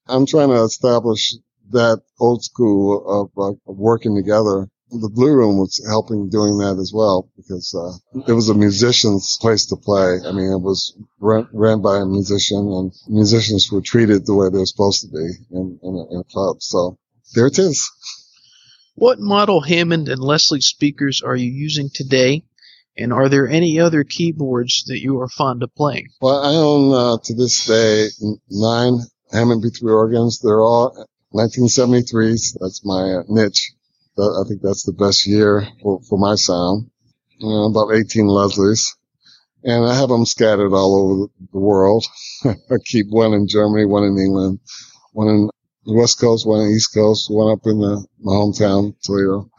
I'm 0.09 0.27
trying 0.27 0.49
to 0.49 0.65
establish 0.65 1.33
that 1.71 2.03
old 2.19 2.43
school 2.43 3.07
of, 3.07 3.31
uh, 3.39 3.71
of 3.71 3.77
working 3.79 4.17
together. 4.17 4.69
The 4.91 5.09
Blue 5.09 5.33
Room 5.33 5.57
was 5.57 5.81
helping 5.87 6.29
doing 6.29 6.59
that 6.59 6.77
as 6.81 6.93
well 6.93 7.31
because 7.37 7.73
uh, 7.73 8.21
it 8.27 8.33
was 8.33 8.49
a 8.49 8.55
musician's 8.55 9.39
place 9.41 9.67
to 9.67 9.77
play. 9.77 10.19
I 10.27 10.33
mean, 10.33 10.51
it 10.51 10.61
was 10.61 10.97
run, 11.21 11.47
ran 11.53 11.81
by 11.81 11.99
a 11.99 12.05
musician, 12.05 12.67
and 12.73 12.93
musicians 13.07 13.71
were 13.71 13.81
treated 13.81 14.27
the 14.27 14.35
way 14.35 14.49
they're 14.51 14.67
supposed 14.67 15.03
to 15.03 15.09
be 15.09 15.29
in, 15.53 15.79
in, 15.85 15.95
a, 15.95 16.15
in 16.15 16.21
a 16.23 16.25
club. 16.25 16.61
So 16.61 16.99
there 17.35 17.47
it 17.47 17.59
is. 17.59 17.91
What 18.95 19.19
model 19.19 19.61
Hammond 19.61 20.09
and 20.09 20.21
Leslie 20.21 20.61
speakers 20.61 21.23
are 21.23 21.37
you 21.37 21.51
using 21.51 21.91
today? 21.93 22.45
And 22.99 23.13
are 23.13 23.29
there 23.29 23.49
any 23.49 23.81
other 23.81 24.05
keyboards 24.05 24.85
that 24.89 25.01
you 25.01 25.21
are 25.21 25.29
fond 25.29 25.63
of 25.63 25.75
playing? 25.75 26.09
Well, 26.21 26.43
I 26.43 26.55
own 26.57 26.93
uh, 26.93 27.19
to 27.25 27.35
this 27.35 27.65
day 27.65 28.09
nine 28.51 28.99
Hammond 29.33 29.63
B3 29.63 29.85
organs. 29.85 30.41
They're 30.41 30.61
all 30.61 31.07
1973s. 31.33 32.59
That's 32.61 32.85
my 32.85 33.15
uh, 33.15 33.23
niche. 33.29 33.73
I 34.19 34.45
think 34.47 34.61
that's 34.61 34.83
the 34.83 34.93
best 34.93 35.27
year 35.27 35.67
for, 35.83 36.01
for 36.03 36.19
my 36.19 36.35
sound. 36.35 36.91
Uh, 37.43 37.69
about 37.71 37.95
18 37.95 38.27
Leslie's. 38.27 38.97
And 39.65 39.85
I 39.87 39.95
have 39.95 40.11
them 40.11 40.27
scattered 40.27 40.75
all 40.75 40.95
over 40.97 41.33
the 41.53 41.59
world. 41.59 42.05
I 42.45 42.77
keep 42.85 43.07
one 43.09 43.33
in 43.33 43.49
Germany, 43.49 43.87
one 43.87 44.05
in 44.05 44.19
England, 44.19 44.61
one 45.13 45.29
in 45.29 45.51
West 45.87 46.21
Coast, 46.21 46.47
one 46.47 46.69
East 46.69 46.95
Coast, 46.95 47.31
one 47.31 47.53
up 47.53 47.61
in 47.65 47.79
the, 47.81 48.05
my 48.21 48.33
hometown, 48.33 48.95
Toledo, 49.03 49.51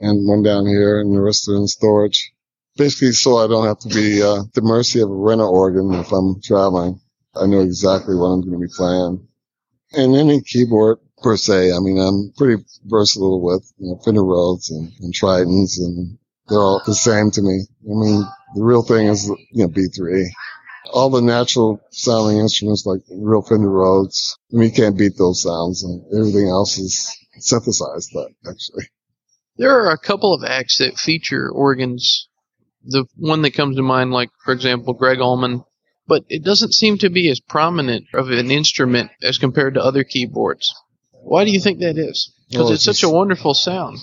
and 0.00 0.26
one 0.26 0.42
down 0.42 0.66
here, 0.66 1.00
and 1.00 1.14
the 1.14 1.20
rest 1.20 1.48
are 1.48 1.56
in 1.56 1.68
storage. 1.68 2.32
Basically, 2.76 3.12
so 3.12 3.36
I 3.36 3.46
don't 3.46 3.66
have 3.66 3.78
to 3.80 3.88
be 3.88 4.22
uh, 4.22 4.42
the 4.54 4.62
mercy 4.62 5.00
of 5.00 5.10
a 5.10 5.14
rental 5.14 5.50
organ 5.50 5.92
if 5.94 6.12
I'm 6.12 6.40
traveling. 6.42 7.00
I 7.34 7.46
know 7.46 7.60
exactly 7.60 8.14
what 8.14 8.26
I'm 8.26 8.40
going 8.40 8.52
to 8.52 8.66
be 8.66 8.72
playing. 8.74 9.28
And 9.92 10.16
any 10.16 10.40
keyboard 10.40 10.98
per 11.22 11.36
se, 11.36 11.72
I 11.72 11.78
mean, 11.80 11.98
I'm 11.98 12.32
pretty 12.36 12.62
versatile 12.84 13.40
with 13.40 13.70
you 13.78 13.90
know, 13.90 14.00
Fender 14.04 14.24
Rhodes 14.24 14.70
and, 14.70 14.92
and 15.00 15.12
Tritons, 15.12 15.78
and 15.78 16.18
they're 16.48 16.58
all 16.58 16.82
the 16.86 16.94
same 16.94 17.30
to 17.32 17.42
me. 17.42 17.60
I 17.82 17.94
mean, 17.94 18.24
the 18.54 18.62
real 18.62 18.82
thing 18.82 19.08
is, 19.08 19.28
you 19.28 19.66
know, 19.66 19.68
B3 19.68 20.26
all 20.92 21.10
the 21.10 21.20
natural 21.20 21.80
sounding 21.90 22.38
instruments 22.38 22.84
like 22.86 23.00
real 23.10 23.42
Fender 23.42 23.70
Rhodes. 23.70 24.38
I 24.52 24.56
mean, 24.56 24.70
you 24.70 24.74
can't 24.74 24.98
beat 24.98 25.16
those 25.16 25.42
sounds 25.42 25.82
and 25.82 26.02
everything 26.16 26.48
else 26.48 26.78
is 26.78 27.16
synthesized, 27.38 28.10
but 28.12 28.28
actually. 28.48 28.84
There 29.56 29.84
are 29.84 29.92
a 29.92 29.98
couple 29.98 30.32
of 30.32 30.44
acts 30.44 30.78
that 30.78 30.98
feature 30.98 31.50
organs. 31.50 32.28
The 32.84 33.04
one 33.16 33.42
that 33.42 33.54
comes 33.54 33.76
to 33.76 33.82
mind, 33.82 34.10
like, 34.10 34.30
for 34.44 34.52
example, 34.52 34.94
Gregg 34.94 35.20
Allman, 35.20 35.64
but 36.06 36.24
it 36.28 36.42
doesn't 36.42 36.72
seem 36.74 36.98
to 36.98 37.10
be 37.10 37.30
as 37.30 37.40
prominent 37.40 38.06
of 38.14 38.30
an 38.30 38.50
instrument 38.50 39.10
as 39.22 39.38
compared 39.38 39.74
to 39.74 39.84
other 39.84 40.02
keyboards. 40.02 40.74
Why 41.12 41.44
do 41.44 41.50
you 41.50 41.60
think 41.60 41.80
that 41.80 41.98
is? 41.98 42.32
Because 42.48 42.64
well, 42.64 42.72
it's, 42.72 42.88
it's 42.88 42.98
such 42.98 43.08
a 43.08 43.12
wonderful 43.12 43.54
sound. 43.54 43.98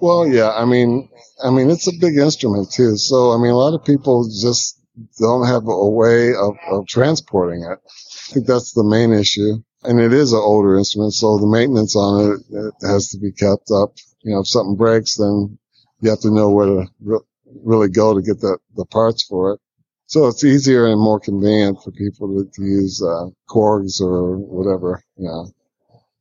Well, 0.00 0.26
yeah, 0.26 0.50
I 0.50 0.64
mean, 0.64 1.08
I 1.42 1.50
mean, 1.50 1.70
it's 1.70 1.86
a 1.86 1.92
big 2.00 2.16
instrument 2.16 2.72
too. 2.72 2.96
So, 2.96 3.32
I 3.32 3.38
mean, 3.38 3.50
a 3.50 3.56
lot 3.56 3.74
of 3.74 3.84
people 3.84 4.28
just 4.28 4.80
don't 5.18 5.46
have 5.46 5.66
a 5.66 5.88
way 5.88 6.34
of, 6.34 6.56
of 6.70 6.86
transporting 6.86 7.62
it. 7.62 7.78
I 7.78 8.32
think 8.32 8.46
that's 8.46 8.72
the 8.72 8.84
main 8.84 9.12
issue. 9.12 9.62
And 9.82 10.00
it 10.00 10.12
is 10.12 10.32
an 10.32 10.38
older 10.38 10.78
instrument, 10.78 11.12
so 11.12 11.38
the 11.38 11.46
maintenance 11.46 11.94
on 11.94 12.32
it, 12.32 12.40
it 12.50 12.86
has 12.86 13.08
to 13.08 13.18
be 13.18 13.32
kept 13.32 13.70
up. 13.70 13.92
You 14.22 14.32
know, 14.34 14.40
if 14.40 14.48
something 14.48 14.76
breaks, 14.76 15.16
then 15.16 15.58
you 16.00 16.10
have 16.10 16.20
to 16.20 16.30
know 16.30 16.50
where 16.50 16.66
to 16.66 16.86
re- 17.02 17.20
really 17.62 17.88
go 17.88 18.14
to 18.14 18.22
get 18.22 18.40
the, 18.40 18.58
the 18.76 18.86
parts 18.86 19.24
for 19.24 19.52
it. 19.52 19.60
So 20.06 20.26
it's 20.28 20.44
easier 20.44 20.86
and 20.86 21.00
more 21.00 21.20
convenient 21.20 21.82
for 21.82 21.90
people 21.90 22.28
to, 22.28 22.50
to 22.50 22.62
use 22.62 23.02
uh, 23.02 23.26
Korgs 23.48 24.00
or 24.00 24.38
whatever, 24.38 25.02
you 25.16 25.28
know. 25.28 25.50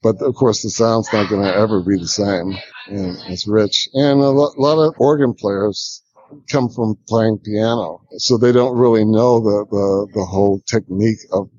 But 0.02 0.22
of 0.22 0.36
course, 0.36 0.62
the 0.62 0.70
sound's 0.70 1.12
not 1.14 1.30
going 1.30 1.44
to 1.44 1.56
ever 1.56 1.82
be 1.82 1.98
the 1.98 2.08
same. 2.08 2.58
And 2.88 3.18
it's 3.30 3.48
rich. 3.48 3.88
And 3.94 4.20
a 4.20 4.30
lo- 4.30 4.54
lot 4.58 4.86
of 4.86 4.96
organ 4.98 5.34
players 5.34 6.03
come 6.50 6.70
from 6.70 6.98
playing 7.08 7.40
piano, 7.40 8.02
so 8.18 8.38
they 8.38 8.52
don't 8.52 8.78
really 8.78 9.06
know 9.06 9.40
the 9.40 9.66
the, 9.70 10.08
the 10.14 10.26
whole 10.26 10.62
technique 10.68 11.20
of 11.32 11.50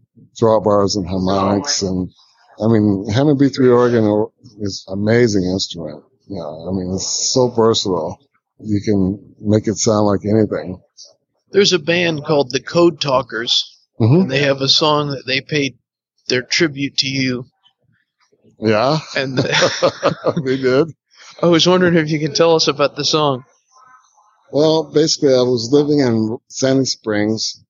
drawbars 0.41 0.97
and 0.97 1.07
harmonics. 1.07 1.83
And 1.83 2.11
I 2.63 2.69
mean, 2.69 3.09
Hammond 3.11 3.41
B3 3.41 3.73
organ 3.73 4.27
is 4.61 4.85
amazing 4.89 5.45
instrument. 5.45 6.05
Yeah, 6.27 6.47
I 6.47 6.71
mean, 6.73 6.93
it's 6.95 7.33
so 7.33 7.49
versatile. 7.49 8.19
You 8.61 8.81
can 8.81 9.35
make 9.41 9.67
it 9.67 9.77
sound 9.77 10.07
like 10.07 10.21
anything. 10.25 10.81
There's 11.51 11.73
a 11.73 11.79
band 11.79 12.25
called 12.25 12.51
the 12.51 12.63
Code 12.63 13.01
Talkers, 13.01 13.79
mm-hmm. 14.01 14.23
and 14.23 14.31
they 14.31 14.41
have 14.41 14.61
a 14.61 14.69
song 14.69 15.09
that 15.11 15.25
they 15.27 15.41
paid 15.41 15.79
their 16.29 16.43
tribute 16.43 16.99
to 16.99 17.09
you. 17.09 17.45
Yeah, 18.59 18.99
and 19.17 19.39
they 20.45 20.57
did. 20.57 20.89
I 21.43 21.47
was 21.47 21.67
wondering 21.67 21.97
if 21.97 22.11
you 22.11 22.21
can 22.21 22.33
tell 22.33 22.55
us 22.55 22.69
about 22.69 22.97
the 22.97 23.05
song. 23.05 23.45
Well, 24.55 24.85
basically, 24.85 25.35
I 25.35 25.43
was 25.43 25.73
living 25.73 25.99
in 25.99 26.39
Sandy 26.47 26.85
Springs. 26.85 27.61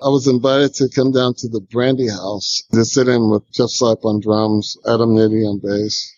I 0.00 0.08
was 0.08 0.28
invited 0.28 0.72
to 0.74 0.88
come 0.88 1.10
down 1.10 1.34
to 1.38 1.48
the 1.48 1.60
Brandy 1.60 2.06
House 2.06 2.62
to 2.72 2.84
sit 2.84 3.08
in 3.08 3.28
with 3.28 3.42
Jeff 3.50 3.70
Sipe 3.70 4.04
on 4.04 4.20
drums, 4.20 4.76
Adam 4.86 5.16
Nitti 5.16 5.44
on 5.44 5.58
bass, 5.58 6.14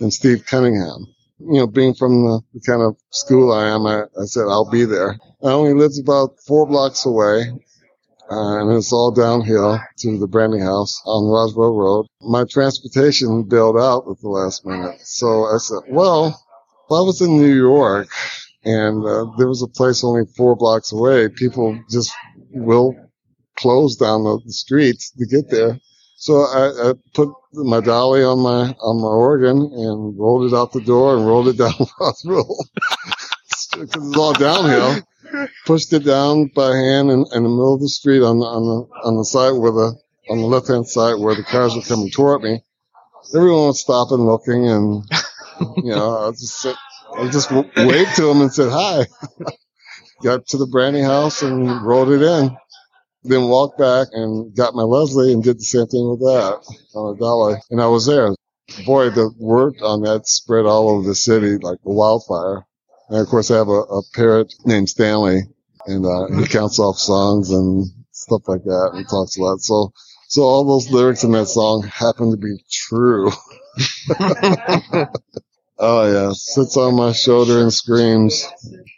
and 0.00 0.12
Steve 0.12 0.44
Cunningham. 0.44 1.06
You 1.38 1.60
know, 1.60 1.66
being 1.66 1.94
from 1.94 2.26
the, 2.26 2.42
the 2.52 2.60
kind 2.60 2.82
of 2.82 2.98
school 3.08 3.52
I 3.52 3.68
am, 3.68 3.86
I, 3.86 4.02
I, 4.20 4.26
said 4.26 4.42
I'll 4.50 4.68
be 4.68 4.84
there. 4.84 5.18
I 5.42 5.52
only 5.52 5.72
lived 5.72 5.98
about 5.98 6.38
four 6.46 6.66
blocks 6.66 7.06
away, 7.06 7.50
uh, 8.30 8.58
and 8.60 8.70
it's 8.76 8.92
all 8.92 9.12
downhill 9.12 9.80
to 10.00 10.18
the 10.18 10.28
Brandy 10.28 10.60
House 10.60 11.00
on 11.06 11.24
Roswell 11.32 11.74
Road. 11.74 12.06
My 12.20 12.44
transportation 12.44 13.44
bailed 13.44 13.78
out 13.78 14.04
at 14.10 14.20
the 14.20 14.28
last 14.28 14.66
minute, 14.66 15.00
so 15.00 15.46
I 15.46 15.56
said, 15.56 15.80
well, 15.88 16.26
if 16.26 16.92
I 16.92 17.00
was 17.00 17.22
in 17.22 17.38
New 17.38 17.54
York, 17.54 18.08
and 18.64 19.04
uh, 19.04 19.26
there 19.36 19.48
was 19.48 19.62
a 19.62 19.68
place 19.68 20.04
only 20.04 20.24
four 20.36 20.56
blocks 20.56 20.92
away. 20.92 21.28
People 21.28 21.78
just 21.90 22.12
will 22.50 22.94
close 23.56 23.96
down 23.96 24.24
the, 24.24 24.40
the 24.44 24.52
streets 24.52 25.10
to 25.12 25.26
get 25.26 25.50
there. 25.50 25.78
So 26.16 26.40
I, 26.40 26.90
I, 26.90 26.92
put 27.12 27.28
my 27.52 27.80
dolly 27.80 28.22
on 28.24 28.38
my 28.38 28.74
on 28.80 29.00
my 29.00 29.08
organ 29.08 29.58
and 29.58 30.18
rolled 30.18 30.50
it 30.50 30.56
out 30.56 30.72
the 30.72 30.80
door 30.80 31.16
and 31.16 31.26
rolled 31.26 31.48
it 31.48 31.58
down 31.58 31.74
Roswell 32.00 32.56
because 33.74 33.76
it's 33.76 34.16
all 34.16 34.32
downhill. 34.32 35.02
Pushed 35.66 35.92
it 35.92 36.04
down 36.04 36.50
by 36.54 36.74
hand 36.74 37.10
in, 37.10 37.24
in, 37.32 37.42
the 37.42 37.48
middle 37.48 37.74
of 37.74 37.80
the 37.80 37.88
street 37.88 38.22
on 38.22 38.38
the 38.38 38.46
on 38.46 38.62
the 38.62 39.08
on 39.08 39.16
the 39.16 39.24
side 39.24 39.50
where 39.50 39.72
the 39.72 39.94
on 40.30 40.38
the 40.38 40.46
left 40.46 40.68
hand 40.68 40.88
side 40.88 41.14
where 41.14 41.34
the 41.34 41.42
cars 41.42 41.74
were 41.74 41.82
coming 41.82 42.10
toward 42.10 42.42
me. 42.42 42.62
Everyone 43.34 43.66
was 43.66 43.80
stopping, 43.80 44.24
looking, 44.24 44.68
and 44.68 45.04
you 45.78 45.90
know 45.90 46.16
I 46.16 46.28
was 46.28 46.40
just 46.40 46.60
sit, 46.60 46.76
I 47.16 47.30
just 47.30 47.50
waved 47.50 48.16
to 48.16 48.30
him 48.30 48.40
and 48.40 48.52
said 48.52 48.70
hi. 48.70 49.06
got 50.22 50.46
to 50.48 50.56
the 50.56 50.66
Brandy 50.66 51.00
house 51.00 51.42
and 51.42 51.82
rolled 51.82 52.10
it 52.10 52.22
in. 52.22 52.56
Then 53.22 53.48
walked 53.48 53.78
back 53.78 54.08
and 54.12 54.54
got 54.54 54.74
my 54.74 54.82
Leslie 54.82 55.32
and 55.32 55.42
did 55.42 55.58
the 55.58 55.64
same 55.64 55.86
thing 55.86 56.10
with 56.10 56.20
that 56.20 56.60
on 56.94 57.14
a 57.14 57.18
dolly. 57.18 57.56
And 57.70 57.80
I 57.80 57.86
was 57.86 58.06
there. 58.06 58.34
Boy, 58.84 59.10
the 59.10 59.30
word 59.38 59.76
on 59.82 60.02
that 60.02 60.26
spread 60.26 60.66
all 60.66 60.90
over 60.90 61.06
the 61.06 61.14
city 61.14 61.56
like 61.58 61.78
a 61.84 61.92
wildfire. 61.92 62.66
And 63.08 63.20
of 63.20 63.28
course, 63.28 63.50
I 63.50 63.56
have 63.56 63.68
a, 63.68 63.82
a 63.82 64.02
parrot 64.14 64.52
named 64.64 64.88
Stanley, 64.88 65.42
and 65.86 66.04
uh, 66.06 66.26
he 66.40 66.46
counts 66.46 66.78
off 66.78 66.96
songs 66.96 67.50
and 67.50 67.86
stuff 68.12 68.42
like 68.48 68.64
that, 68.64 68.90
and 68.94 69.08
talks 69.08 69.36
a 69.36 69.42
lot. 69.42 69.60
So, 69.60 69.92
so 70.28 70.42
all 70.42 70.64
those 70.64 70.90
lyrics 70.90 71.24
in 71.24 71.32
that 71.32 71.46
song 71.46 71.82
happen 71.82 72.30
to 72.30 72.36
be 72.38 72.56
true. 72.70 73.30
Oh 75.78 76.10
yeah, 76.10 76.32
sits 76.34 76.76
on 76.76 76.96
my 76.96 77.12
shoulder 77.12 77.60
and 77.60 77.72
screams. 77.72 78.46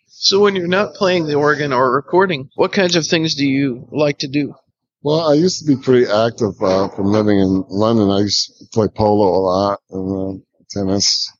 So 0.09 0.41
when 0.41 0.57
you're 0.57 0.67
not 0.67 0.95
playing 0.95 1.27
the 1.27 1.35
organ 1.35 1.73
or 1.73 1.91
recording, 1.95 2.51
what 2.55 2.73
kinds 2.73 2.97
of 2.97 3.07
things 3.07 3.35
do 3.35 3.47
you 3.47 3.89
like 3.91 4.19
to 4.19 4.29
do? 4.29 4.55
Well, 5.03 5.31
I 5.31 5.35
used 5.35 5.61
to 5.61 5.67
be 5.67 5.81
pretty 5.81 6.11
active 6.11 6.61
uh, 6.61 6.89
from 6.89 7.13
living 7.13 7.39
in 7.39 7.65
London. 7.69 8.11
I 8.11 8.21
used 8.21 8.59
to 8.59 8.67
play 8.73 8.89
polo 8.89 9.29
a 9.29 9.43
lot 9.43 9.81
and 9.91 10.41
uh, 10.41 10.45
tennis. 10.69 11.33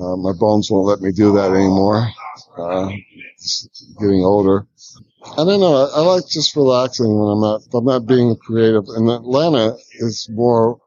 Uh, 0.00 0.16
my 0.16 0.32
bones 0.32 0.70
won't 0.70 0.86
let 0.86 1.00
me 1.00 1.12
do 1.12 1.32
that 1.34 1.50
anymore. 1.50 2.08
Uh, 2.56 2.88
getting 4.00 4.24
older. 4.24 4.66
I 5.36 5.44
don't 5.44 5.60
know. 5.60 5.86
I, 5.86 5.98
I, 5.98 6.00
like 6.00 6.28
just 6.28 6.56
relaxing 6.56 7.06
when 7.06 7.32
I'm 7.32 7.40
not. 7.40 7.60
I'm 7.74 7.84
not 7.84 8.06
being 8.06 8.36
creative. 8.36 8.84
And 8.88 9.10
Atlanta 9.10 9.76
is 9.94 10.28
more 10.30 10.78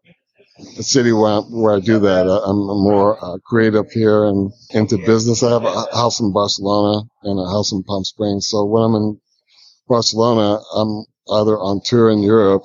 the 0.76 0.84
city 0.84 1.12
where 1.12 1.32
I, 1.32 1.40
where 1.40 1.76
I 1.76 1.80
do 1.80 2.00
that. 2.00 2.28
I, 2.28 2.50
am 2.50 2.58
more 2.58 3.18
uh, 3.24 3.38
creative 3.46 3.92
here 3.92 4.26
and 4.26 4.52
into 4.72 4.98
business. 4.98 5.44
I 5.44 5.52
have 5.52 5.66
a 5.66 5.96
house 5.96 6.20
in 6.20 6.34
Barcelona 6.34 7.04
and 7.24 7.40
a 7.40 7.50
house 7.50 7.72
in 7.72 7.84
Palm 7.84 8.04
Springs. 8.04 8.48
So 8.48 8.66
when 8.66 8.84
I'm 8.84 8.96
in 8.96 9.22
Barcelona, 9.88 10.60
I'm 10.76 11.06
either 11.32 11.58
on 11.60 11.82
tour 11.84 12.10
in 12.10 12.24
Europe 12.24 12.64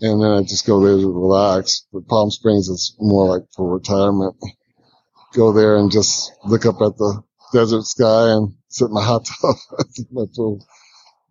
and 0.00 0.22
then 0.22 0.30
I 0.32 0.42
just 0.42 0.66
go 0.66 0.80
there 0.80 0.96
to 0.96 1.12
relax. 1.12 1.86
But 1.92 2.08
Palm 2.08 2.30
Springs 2.30 2.68
is 2.68 2.96
more 2.98 3.26
like 3.28 3.44
for 3.54 3.72
retirement. 3.72 4.36
Go 5.34 5.52
there 5.52 5.76
and 5.76 5.90
just 5.90 6.32
look 6.44 6.66
up 6.66 6.80
at 6.82 6.96
the 6.96 7.22
desert 7.52 7.84
sky 7.84 8.32
and 8.32 8.54
sit 8.68 8.86
in 8.86 8.94
my 8.94 9.04
hot 9.04 9.24
tub 9.24 9.56
my 10.10 10.24
pool. 10.34 10.66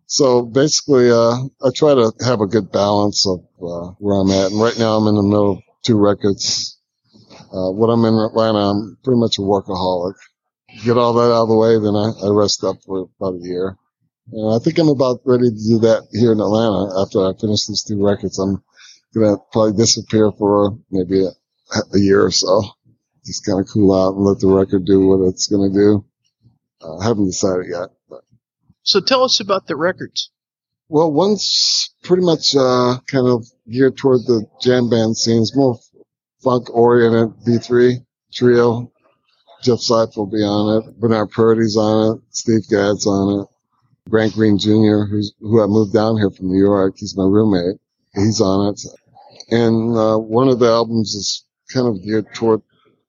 So 0.06 0.42
basically, 0.42 1.10
uh, 1.10 1.36
I 1.64 1.70
try 1.74 1.94
to 1.94 2.12
have 2.24 2.40
a 2.40 2.46
good 2.46 2.70
balance 2.70 3.26
of 3.26 3.40
uh, 3.62 3.92
where 3.98 4.20
I'm 4.20 4.30
at. 4.30 4.50
And 4.50 4.60
right 4.60 4.78
now 4.78 4.96
I'm 4.96 5.06
in 5.06 5.14
the 5.14 5.22
middle 5.22 5.52
of 5.52 5.62
two 5.82 5.98
records. 5.98 6.78
Uh, 7.52 7.70
when 7.70 7.90
I'm 7.90 8.04
in 8.04 8.14
Atlanta, 8.14 8.58
I'm 8.58 8.98
pretty 9.04 9.20
much 9.20 9.38
a 9.38 9.42
workaholic. 9.42 10.14
Get 10.84 10.96
all 10.96 11.12
that 11.14 11.32
out 11.32 11.42
of 11.42 11.48
the 11.48 11.56
way, 11.56 11.74
then 11.78 11.94
I, 11.94 12.26
I 12.26 12.30
rest 12.32 12.64
up 12.64 12.76
for 12.86 13.08
about 13.20 13.40
a 13.40 13.44
year. 13.44 13.76
And 14.32 14.54
I 14.54 14.58
think 14.58 14.78
I'm 14.78 14.88
about 14.88 15.20
ready 15.24 15.50
to 15.50 15.68
do 15.68 15.78
that 15.80 16.08
here 16.12 16.32
in 16.32 16.40
Atlanta 16.40 17.02
after 17.02 17.26
I 17.26 17.32
finish 17.38 17.66
these 17.66 17.82
two 17.82 18.02
records. 18.02 18.38
I'm 18.38 18.62
gonna 19.14 19.36
probably 19.52 19.76
disappear 19.76 20.32
for 20.32 20.78
maybe 20.90 21.26
a, 21.26 21.30
a 21.94 21.98
year 21.98 22.24
or 22.24 22.30
so. 22.30 22.62
just 23.26 23.44
kind 23.44 23.60
of 23.60 23.68
cool 23.68 23.92
out 23.92 24.14
and 24.14 24.24
let 24.24 24.40
the 24.40 24.48
record 24.48 24.86
do 24.86 25.06
what 25.06 25.28
it's 25.28 25.48
to 25.48 25.70
do. 25.70 26.04
Uh, 26.80 26.98
I 26.98 27.04
haven't 27.04 27.26
decided 27.26 27.66
yet. 27.68 27.90
But. 28.08 28.22
So 28.82 29.00
tell 29.00 29.24
us 29.24 29.40
about 29.40 29.66
the 29.66 29.76
records. 29.76 30.30
Well, 30.92 31.10
one's 31.10 31.88
pretty 32.02 32.22
much 32.22 32.54
uh, 32.54 32.98
kind 33.06 33.26
of 33.26 33.46
geared 33.66 33.96
toward 33.96 34.26
the 34.26 34.44
jam 34.60 34.90
band 34.90 35.16
scenes, 35.16 35.56
more 35.56 35.78
funk 36.44 36.68
oriented 36.68 37.32
B3 37.46 38.04
trio. 38.30 38.92
Jeff 39.62 39.78
Sipe 39.78 40.14
will 40.18 40.26
be 40.26 40.42
on 40.42 40.82
it. 40.82 41.00
Bernard 41.00 41.30
Purdie's 41.30 41.78
on 41.78 42.16
it. 42.16 42.22
Steve 42.28 42.68
Gadd's 42.68 43.06
on 43.06 43.40
it. 43.40 43.48
Grant 44.10 44.34
Green 44.34 44.58
Jr., 44.58 45.08
who's, 45.08 45.32
who 45.40 45.62
I 45.62 45.66
moved 45.66 45.94
down 45.94 46.18
here 46.18 46.28
from 46.30 46.52
New 46.52 46.62
York. 46.62 46.96
He's 46.98 47.16
my 47.16 47.24
roommate. 47.24 47.80
He's 48.14 48.42
on 48.42 48.74
it. 48.74 48.82
And 49.50 49.96
uh, 49.96 50.18
one 50.18 50.48
of 50.48 50.58
the 50.58 50.68
albums 50.68 51.14
is 51.14 51.46
kind 51.72 51.88
of 51.88 52.02
geared 52.02 52.34
toward 52.34 52.60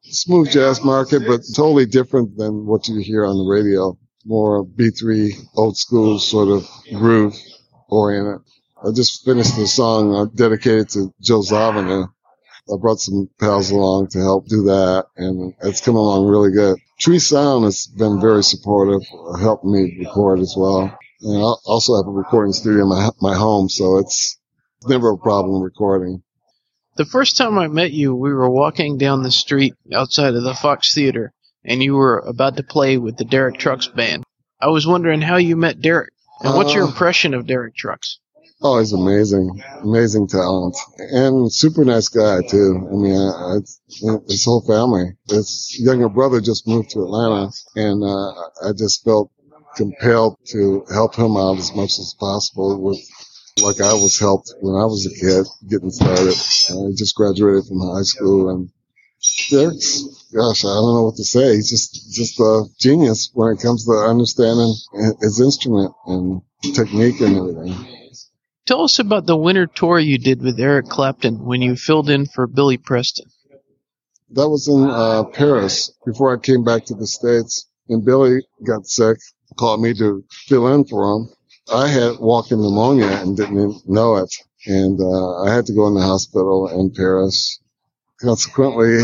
smooth 0.04 0.50
jazz 0.50 0.82
market, 0.86 1.24
but 1.28 1.42
totally 1.54 1.86
different 1.86 2.38
than 2.38 2.66
what 2.66 2.88
you 2.88 3.02
hear 3.02 3.26
on 3.26 3.38
the 3.38 3.44
radio. 3.44 3.98
More 4.24 4.66
B3 4.66 5.34
old 5.58 5.76
school 5.76 6.18
sort 6.18 6.48
of 6.48 6.66
groove 6.94 7.36
oriented. 7.94 8.42
I 8.84 8.92
just 8.92 9.24
finished 9.24 9.56
the 9.56 9.68
song 9.68 10.16
uh, 10.16 10.26
dedicated 10.26 10.90
to 10.90 11.14
Joe 11.22 11.42
Zawinul. 11.42 12.10
I 12.72 12.78
brought 12.78 13.00
some 13.00 13.30
pals 13.40 13.72
along 13.72 14.08
to 14.10 14.20
help 14.20 14.48
do 14.48 14.64
that, 14.64 15.08
and 15.18 15.54
it's 15.64 15.82
come 15.82 15.96
along 15.96 16.28
really 16.28 16.52
good. 16.52 16.78
Tree 17.00 17.20
Sound 17.20 17.66
has 17.66 17.88
been 17.88 18.22
very 18.22 18.44
supportive, 18.44 19.02
helped 19.40 19.66
me 19.66 19.98
record 20.00 20.40
as 20.40 20.56
well. 20.58 20.98
And 21.22 21.38
I 21.38 21.54
also 21.66 21.98
have 21.98 22.08
a 22.08 22.12
recording 22.12 22.54
studio 22.54 22.84
in 22.84 22.90
my, 22.90 23.10
my 23.22 23.36
home, 23.36 23.68
so 23.70 23.98
it's 23.98 24.40
never 24.88 25.12
a 25.12 25.18
problem 25.18 25.62
recording. 25.62 26.24
The 26.96 27.06
first 27.06 27.38
time 27.38 27.58
I 27.58 27.68
met 27.68 27.92
you, 27.92 28.16
we 28.16 28.34
were 28.34 28.50
walking 28.50 28.98
down 28.98 29.24
the 29.24 29.32
street 29.32 29.74
outside 29.94 30.36
of 30.36 30.44
the 30.44 30.54
Fox 30.54 30.94
Theater, 30.94 31.34
and 31.66 31.84
you 31.84 31.96
were 31.96 32.20
about 32.20 32.56
to 32.58 32.64
play 32.64 32.98
with 32.98 33.18
the 33.18 33.26
Derek 33.26 33.58
Trucks 33.58 33.88
band. 33.88 34.24
I 34.62 34.68
was 34.68 34.88
wondering 34.88 35.20
how 35.20 35.38
you 35.38 35.58
met 35.58 35.82
Derek, 35.82 36.13
and 36.44 36.56
what's 36.56 36.74
your 36.74 36.84
Uh, 36.84 36.88
impression 36.88 37.34
of 37.34 37.48
Derek 37.48 37.76
Trucks? 37.76 38.20
Oh, 38.62 38.80
he's 38.80 38.94
amazing, 38.94 39.62
amazing 39.82 40.28
talent, 40.28 40.78
and 40.98 41.52
super 41.52 41.84
nice 41.84 42.08
guy 42.08 42.42
too. 42.48 42.88
I 42.90 42.96
mean, 42.96 43.18
I, 43.18 43.58
I, 43.58 44.18
his 44.30 44.46
whole 44.46 44.62
family. 44.62 45.18
His 45.30 45.76
younger 45.80 46.08
brother 46.08 46.40
just 46.40 46.66
moved 46.66 46.92
to 46.92 47.04
Atlanta, 47.04 47.52
and 47.76 48.04
uh, 48.04 48.32
I 48.66 48.72
just 48.78 49.04
felt 49.04 49.32
compelled 49.76 50.38
to 50.52 50.86
help 50.94 51.16
him 51.16 51.36
out 51.36 51.58
as 51.58 51.74
much 51.76 52.00
as 52.00 52.16
possible 52.18 52.80
with, 52.82 53.00
like 53.62 53.82
I 53.82 53.94
was 53.94 54.18
helped 54.20 54.54
when 54.62 54.76
I 54.76 54.86
was 54.86 55.06
a 55.08 55.10
kid 55.20 55.46
getting 55.70 55.92
started. 55.92 56.36
Uh, 56.70 56.88
he 56.88 56.96
just 56.96 57.16
graduated 57.16 57.66
from 57.66 57.82
high 57.82 58.04
school, 58.04 58.50
and 58.50 58.70
Derek's, 59.50 60.04
gosh, 60.34 60.64
I 60.64 60.68
don't 60.74 60.96
know 60.96 61.04
what 61.04 61.16
to 61.16 61.24
say. 61.24 61.56
He's 61.56 61.70
just 61.70 62.12
just 62.14 62.40
a 62.40 62.66
genius 62.80 63.32
when 63.34 63.54
it 63.54 63.62
comes 63.62 63.86
to 63.86 63.92
understanding 63.92 64.74
his 65.22 65.40
instrument 65.42 65.94
and 66.06 66.42
technique 66.76 67.20
and 67.22 67.38
everything. 67.38 67.76
Tell 68.66 68.84
us 68.84 69.00
about 69.00 69.26
the 69.26 69.36
winter 69.36 69.68
tour 69.68 70.00
you 70.00 70.18
did 70.18 70.42
with 70.42 70.60
Eric 70.60 70.88
Clapton 70.88 71.44
when 71.44 71.62
you 71.62 71.76
filled 71.76 72.10
in 72.10 72.26
for 72.28 72.48
Billy 72.48 72.78
Preston. 72.78 73.26
that 74.32 74.50
was 74.50 74.68
in 74.68 74.90
uh, 74.90 75.24
Paris 75.26 75.92
before 76.06 76.34
I 76.34 76.40
came 76.40 76.64
back 76.64 76.86
to 76.86 76.96
the 76.96 77.08
States. 77.08 77.68
And 77.90 78.06
Billy 78.06 78.40
got 78.66 78.86
sick, 78.88 79.18
called 79.60 79.82
me 79.82 79.94
to 79.96 80.24
fill 80.48 80.74
in 80.74 80.86
for 80.86 81.12
him. 81.12 81.30
I 81.72 81.90
had 81.90 82.18
walking 82.20 82.62
pneumonia 82.62 83.08
and 83.08 83.36
didn't 83.36 83.88
know 83.88 84.16
it. 84.18 84.34
And 84.66 85.00
uh, 85.02 85.44
I 85.44 85.54
had 85.54 85.66
to 85.66 85.74
go 85.74 85.88
in 85.88 85.96
the 85.96 86.02
hospital 86.02 86.70
in 86.70 86.92
Paris. 86.96 87.60
Consequently, 88.24 89.00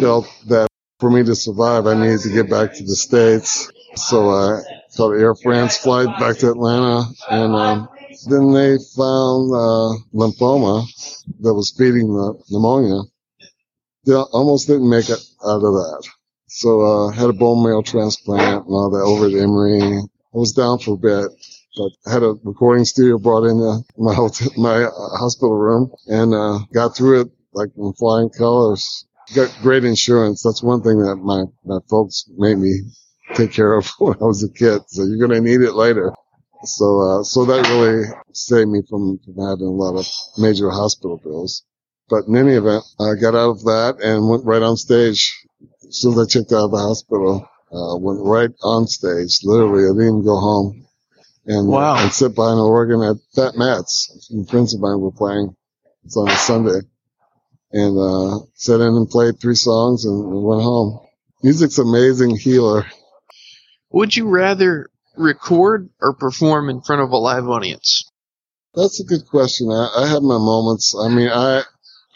felt 0.00 0.26
that 0.48 0.66
for 0.98 1.10
me 1.10 1.22
to 1.24 1.34
survive, 1.34 1.86
I 1.86 1.94
needed 1.94 2.20
to 2.22 2.30
get 2.30 2.50
back 2.50 2.74
to 2.74 2.82
the 2.82 2.96
States. 2.96 3.70
So 3.96 4.30
I 4.30 4.60
caught 4.96 5.12
an 5.12 5.20
Air 5.20 5.34
France 5.36 5.76
flight 5.78 6.08
back 6.18 6.38
to 6.38 6.50
Atlanta. 6.50 7.04
And 7.30 7.54
um, 7.54 7.88
then 8.28 8.52
they 8.52 8.76
found 8.96 9.52
uh, 9.52 9.94
lymphoma 10.12 10.84
that 11.40 11.54
was 11.54 11.74
feeding 11.78 12.08
the 12.08 12.34
pneumonia 12.50 13.02
yeah, 14.04 14.22
almost 14.32 14.66
didn't 14.66 14.88
make 14.88 15.08
it 15.08 15.20
out 15.44 15.64
of 15.64 15.72
that. 15.74 16.08
So 16.48 16.80
uh, 16.82 17.10
had 17.10 17.30
a 17.30 17.32
bone 17.32 17.62
marrow 17.64 17.82
transplant 17.82 18.66
and 18.66 18.74
all 18.74 18.90
that 18.90 19.02
over 19.02 19.26
at 19.26 19.42
Emory. 19.42 19.98
I 19.98 20.36
was 20.36 20.52
down 20.52 20.78
for 20.78 20.94
a 20.94 20.96
bit, 20.96 21.30
but 21.76 22.10
had 22.10 22.22
a 22.22 22.34
recording 22.44 22.84
studio 22.84 23.18
brought 23.18 23.46
in 23.46 23.58
my 23.96 24.14
hotel, 24.14 24.48
my 24.56 24.84
uh, 24.84 25.16
hospital 25.18 25.56
room 25.56 25.90
and 26.06 26.34
uh, 26.34 26.58
got 26.72 26.96
through 26.96 27.22
it 27.22 27.28
like 27.54 27.70
in 27.76 27.92
flying 27.94 28.30
colors. 28.30 29.06
Got 29.34 29.56
great 29.62 29.84
insurance. 29.84 30.42
That's 30.42 30.62
one 30.62 30.82
thing 30.82 30.98
that 30.98 31.16
my 31.16 31.44
my 31.64 31.78
folks 31.88 32.24
made 32.36 32.58
me 32.58 32.74
take 33.34 33.52
care 33.52 33.72
of 33.74 33.86
when 33.98 34.14
I 34.20 34.24
was 34.24 34.44
a 34.44 34.52
kid. 34.52 34.82
So 34.88 35.04
you're 35.04 35.26
gonna 35.26 35.40
need 35.40 35.62
it 35.62 35.74
later. 35.74 36.12
So 36.64 37.00
uh, 37.00 37.22
so 37.24 37.44
that 37.46 37.68
really 37.70 38.04
saved 38.32 38.68
me 38.70 38.82
from, 38.88 39.18
from 39.24 39.34
having 39.48 39.66
a 39.66 39.70
lot 39.70 39.96
of 39.98 40.06
major 40.38 40.70
hospital 40.70 41.20
bills. 41.22 41.64
But 42.08 42.26
in 42.26 42.36
any 42.36 42.52
event, 42.54 42.84
I 43.00 43.14
got 43.20 43.34
out 43.34 43.50
of 43.50 43.62
that 43.64 43.96
and 44.02 44.28
went 44.28 44.44
right 44.44 44.62
on 44.62 44.76
stage. 44.76 45.32
As 45.88 45.96
soon 46.00 46.12
as 46.12 46.18
I 46.18 46.26
checked 46.26 46.52
out 46.52 46.66
of 46.66 46.70
the 46.70 46.78
hospital, 46.78 47.48
uh, 47.72 47.96
went 47.96 48.20
right 48.22 48.50
on 48.62 48.86
stage. 48.86 49.38
Literally, 49.42 49.84
I 49.84 49.92
didn't 49.92 50.02
even 50.20 50.24
go 50.24 50.36
home. 50.38 50.86
And, 51.46 51.68
Wow. 51.68 51.96
and 51.96 52.12
sit 52.12 52.34
behind 52.34 52.58
an 52.58 52.64
organ 52.64 53.02
at 53.02 53.16
Fat 53.34 53.56
Matt's. 53.56 54.08
Some 54.28 54.44
friends 54.46 54.74
of 54.74 54.80
mine 54.80 55.00
were 55.00 55.12
playing. 55.12 55.54
It's 56.04 56.16
on 56.16 56.28
a 56.28 56.36
Sunday. 56.36 56.80
And, 57.74 57.98
uh, 57.98 58.38
sat 58.54 58.80
in 58.80 58.94
and 58.94 59.10
played 59.10 59.40
three 59.40 59.56
songs 59.56 60.04
and, 60.04 60.44
went 60.44 60.62
home. 60.62 61.00
Music's 61.42 61.78
amazing 61.78 62.36
healer. 62.36 62.86
Would 63.90 64.16
you 64.16 64.28
rather 64.28 64.90
record 65.16 65.90
or 66.00 66.14
perform 66.14 66.70
in 66.70 66.82
front 66.82 67.02
of 67.02 67.10
a 67.10 67.16
live 67.16 67.48
audience? 67.48 68.08
That's 68.74 69.00
a 69.00 69.04
good 69.04 69.26
question. 69.26 69.70
I, 69.70 69.88
I 69.98 70.06
have 70.06 70.22
my 70.22 70.38
moments. 70.38 70.94
I 70.96 71.08
mean, 71.08 71.28
I, 71.28 71.62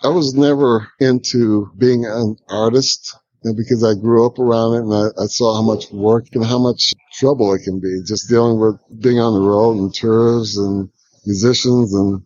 I 0.05 0.09
was 0.09 0.33
never 0.33 0.89
into 1.01 1.73
being 1.77 2.05
an 2.07 2.37
artist 2.49 3.17
because 3.43 3.83
I 3.83 3.95
grew 4.01 4.27
up 4.27 4.39
around 4.39 4.75
it 4.75 4.83
and 4.83 4.95
I, 4.95 5.23
I 5.23 5.27
saw 5.27 5.57
how 5.57 5.63
much 5.63 5.91
work 5.91 6.27
and 6.35 6.45
how 6.45 6.59
much 6.59 6.95
trouble 7.15 7.53
it 7.55 7.63
can 7.65 7.81
be 7.81 8.03
just 8.07 8.29
dealing 8.29 8.61
with 8.61 8.79
being 9.01 9.19
on 9.19 9.35
the 9.35 9.41
road 9.41 9.77
and 9.79 9.95
tours 9.95 10.57
and 10.57 10.89
musicians. 11.27 11.95
And 11.95 12.23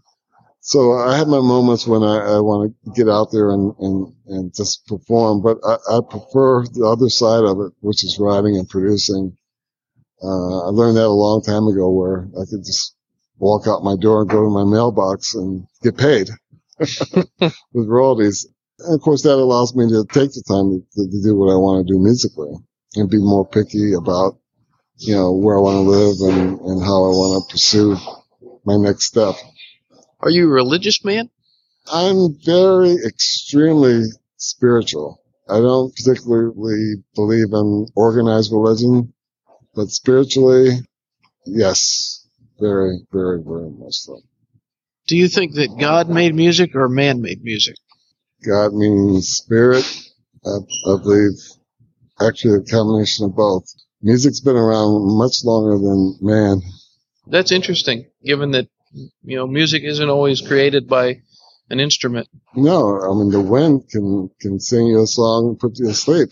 so 0.64 0.92
I 0.92 1.16
have 1.18 1.26
my 1.26 1.40
moments 1.40 1.88
when 1.88 2.04
I, 2.04 2.36
I 2.36 2.38
want 2.38 2.72
to 2.84 2.90
get 2.92 3.08
out 3.08 3.32
there 3.32 3.50
and, 3.50 3.74
and, 3.80 4.14
and 4.28 4.54
just 4.54 4.86
perform, 4.86 5.42
but 5.42 5.58
I, 5.66 5.74
I 5.90 6.00
prefer 6.08 6.62
the 6.66 6.86
other 6.86 7.08
side 7.08 7.42
of 7.42 7.58
it, 7.58 7.72
which 7.80 8.04
is 8.04 8.20
writing 8.20 8.56
and 8.56 8.68
producing. 8.68 9.36
Uh, 10.22 10.66
I 10.66 10.70
learned 10.70 10.98
that 10.98 11.06
a 11.06 11.08
long 11.08 11.42
time 11.42 11.66
ago 11.66 11.90
where 11.90 12.28
I 12.40 12.46
could 12.48 12.64
just 12.64 12.94
walk 13.38 13.66
out 13.66 13.82
my 13.82 13.96
door 13.96 14.20
and 14.20 14.30
go 14.30 14.44
to 14.44 14.50
my 14.50 14.62
mailbox 14.62 15.34
and 15.34 15.66
get 15.82 15.98
paid 15.98 16.30
with 16.78 17.88
royalties. 17.88 18.46
And 18.78 18.94
of 18.94 19.00
course, 19.00 19.22
that 19.24 19.34
allows 19.34 19.74
me 19.74 19.88
to 19.88 20.06
take 20.12 20.30
the 20.30 20.44
time 20.46 20.86
to, 20.94 21.10
to 21.10 21.22
do 21.24 21.34
what 21.34 21.52
I 21.52 21.56
want 21.56 21.84
to 21.84 21.92
do 21.92 21.98
musically 21.98 22.54
and 22.94 23.10
be 23.10 23.18
more 23.18 23.44
picky 23.44 23.94
about, 23.94 24.38
you 24.98 25.16
know, 25.16 25.32
where 25.32 25.58
I 25.58 25.60
want 25.60 25.74
to 25.74 25.90
live 25.90 26.16
and, 26.20 26.60
and 26.60 26.82
how 26.84 27.02
I 27.02 27.08
want 27.18 27.48
to 27.48 27.52
pursue 27.52 27.96
my 28.64 28.76
next 28.76 29.06
step. 29.06 29.34
Are 30.22 30.30
you 30.30 30.44
a 30.44 30.52
religious 30.52 31.04
man? 31.04 31.30
I'm 31.92 32.36
very 32.44 32.94
extremely 33.04 34.04
spiritual. 34.36 35.20
I 35.48 35.58
don't 35.58 35.94
particularly 35.94 37.02
believe 37.14 37.52
in 37.52 37.86
organized 37.96 38.52
religion, 38.52 39.12
but 39.74 39.88
spiritually, 39.88 40.78
yes, 41.44 42.26
very, 42.60 43.00
very, 43.10 43.42
very 43.42 43.70
much 43.70 43.94
so. 43.94 44.20
Do 45.08 45.16
you 45.16 45.26
think 45.26 45.54
that 45.56 45.76
God 45.78 46.08
made 46.08 46.34
music 46.34 46.76
or 46.76 46.88
man 46.88 47.20
made 47.20 47.42
music? 47.42 47.74
God 48.46 48.72
means 48.72 49.28
spirit. 49.28 49.84
I, 50.46 50.58
I 50.88 50.96
believe 51.02 51.32
actually 52.20 52.58
a 52.58 52.60
combination 52.60 53.24
of 53.26 53.34
both. 53.34 53.64
Music's 54.00 54.40
been 54.40 54.56
around 54.56 55.16
much 55.16 55.44
longer 55.44 55.78
than 55.78 56.16
man. 56.20 56.60
That's 57.26 57.52
interesting, 57.52 58.06
given 58.24 58.52
that 58.52 58.68
you 58.94 59.36
know 59.36 59.46
music 59.46 59.82
isn't 59.84 60.08
always 60.08 60.40
created 60.40 60.88
by 60.88 61.22
an 61.70 61.80
instrument. 61.80 62.28
No, 62.54 63.00
I 63.00 63.14
mean 63.14 63.30
the 63.30 63.40
wind 63.40 63.88
can 63.90 64.30
can 64.40 64.60
sing 64.60 64.86
you 64.86 65.02
a 65.02 65.06
song 65.06 65.48
and 65.48 65.58
put 65.58 65.78
you 65.78 65.86
to 65.86 65.94
sleep. 65.94 66.30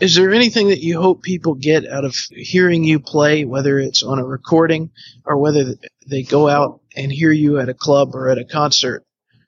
Is 0.00 0.14
there 0.14 0.32
anything 0.32 0.68
that 0.68 0.78
you 0.78 1.00
hope 1.00 1.22
people 1.22 1.54
get 1.54 1.84
out 1.84 2.04
of 2.04 2.14
hearing 2.30 2.84
you 2.84 3.00
play, 3.00 3.44
whether 3.44 3.80
it's 3.80 4.04
on 4.04 4.20
a 4.20 4.24
recording 4.24 4.90
or 5.24 5.38
whether 5.38 5.74
they 6.06 6.22
go 6.22 6.48
out 6.48 6.80
and 6.94 7.10
hear 7.10 7.32
you 7.32 7.58
at 7.58 7.68
a 7.68 7.74
club 7.74 8.14
or 8.14 8.28
at 8.28 8.38
a 8.38 8.44
concert? 8.44 9.04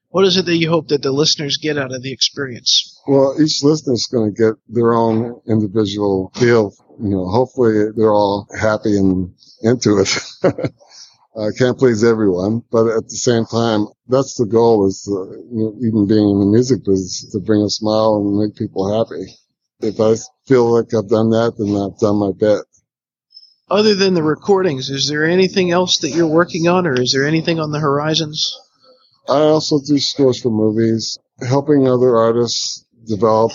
What 0.09 0.25
is 0.25 0.37
it 0.37 0.47
that 0.47 0.57
you 0.57 0.69
hope 0.69 0.89
that 0.89 1.03
the 1.03 1.13
listeners 1.13 1.57
get 1.57 1.79
out 1.79 1.93
of 1.93 2.03
the 2.03 2.13
experience? 2.13 3.01
Well, 3.07 3.37
each 3.41 3.63
listener's 3.63 4.09
going 4.11 4.35
to 4.35 4.37
get 4.37 4.55
their 4.69 4.93
own 4.93 5.41
individual 5.47 6.33
feel. 6.35 6.75
You 7.01 7.11
know, 7.11 7.29
hopefully 7.29 7.93
they're 7.97 8.13
all 8.13 8.49
happy 8.59 8.97
and 8.99 9.33
into 9.63 9.99
it. 10.01 10.19
I 11.37 11.51
can't 11.57 11.79
please 11.79 12.03
everyone, 12.03 12.63
but 12.73 12.89
at 12.89 13.09
the 13.09 13.17
same 13.17 13.45
time, 13.47 13.87
that's 14.09 14.35
the 14.35 14.47
goal 14.47 14.87
is 14.89 15.03
to, 15.03 15.11
you 15.53 15.65
know, 15.65 15.77
even 15.79 16.07
being 16.09 16.29
in 16.29 16.41
the 16.41 16.47
music 16.47 16.85
business 16.85 17.31
to 17.31 17.39
bring 17.39 17.63
a 17.63 17.71
smile 17.71 18.17
and 18.17 18.37
make 18.37 18.57
people 18.57 18.91
happy. 18.99 19.33
If 19.81 20.01
I 20.01 20.17
feel 20.47 20.75
like 20.75 20.93
I've 20.93 21.09
done 21.09 21.31
that, 21.31 21.55
then 21.57 21.77
I've 21.77 21.99
done 21.99 22.17
my 22.17 22.33
bit. 22.37 22.65
Other 23.71 23.95
than 23.95 24.15
the 24.15 24.23
recordings, 24.25 24.91
is 24.91 25.09
there 25.09 25.25
anything 25.25 25.71
else 25.71 25.99
that 25.99 26.11
you're 26.11 26.27
working 26.27 26.67
on 26.67 26.87
or 26.87 27.01
is 27.01 27.13
there 27.13 27.25
anything 27.25 27.61
on 27.61 27.71
the 27.71 27.79
horizons? 27.79 28.59
I 29.29 29.39
also 29.39 29.79
do 29.79 30.01
scores 30.01 30.43
for 30.43 30.51
movies, 30.51 31.17
helping 31.49 31.87
other 31.87 32.17
artists 32.17 32.85
develop 33.07 33.53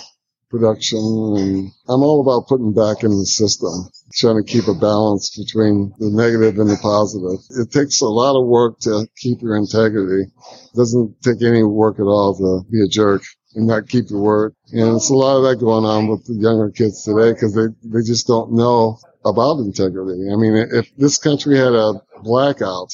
production 0.48 0.98
and 0.98 1.70
I'm 1.88 2.02
all 2.02 2.22
about 2.22 2.48
putting 2.48 2.72
back 2.72 3.02
in 3.02 3.10
the 3.10 3.26
system, 3.26 3.90
trying 4.14 4.42
to 4.42 4.48
keep 4.50 4.68
a 4.68 4.74
balance 4.74 5.36
between 5.36 5.92
the 5.98 6.10
negative 6.10 6.58
and 6.58 6.70
the 6.70 6.76
positive. 6.76 7.38
It 7.58 7.72
takes 7.72 8.00
a 8.00 8.06
lot 8.06 8.38
of 8.40 8.46
work 8.46 8.78
to 8.80 9.06
keep 9.16 9.42
your 9.42 9.56
integrity. 9.56 10.30
It 10.30 10.76
doesn't 10.76 11.20
take 11.22 11.42
any 11.42 11.62
work 11.64 11.98
at 11.98 12.04
all 12.04 12.36
to 12.36 12.70
be 12.70 12.82
a 12.82 12.88
jerk 12.88 13.22
and 13.54 13.66
not 13.66 13.88
keep 13.88 14.10
your 14.10 14.20
word. 14.20 14.54
And 14.72 14.96
it's 14.96 15.10
a 15.10 15.14
lot 15.14 15.38
of 15.38 15.42
that 15.44 15.64
going 15.64 15.84
on 15.84 16.08
with 16.08 16.24
the 16.26 16.34
younger 16.34 16.70
kids 16.70 17.04
today 17.04 17.32
because 17.32 17.54
they, 17.54 17.66
they 17.84 18.02
just 18.04 18.26
don't 18.26 18.52
know 18.52 18.98
about 19.24 19.58
integrity. 19.58 20.28
I 20.32 20.36
mean, 20.36 20.54
if 20.72 20.94
this 20.96 21.18
country 21.18 21.58
had 21.58 21.72
a 21.74 21.94
blackout, 22.22 22.90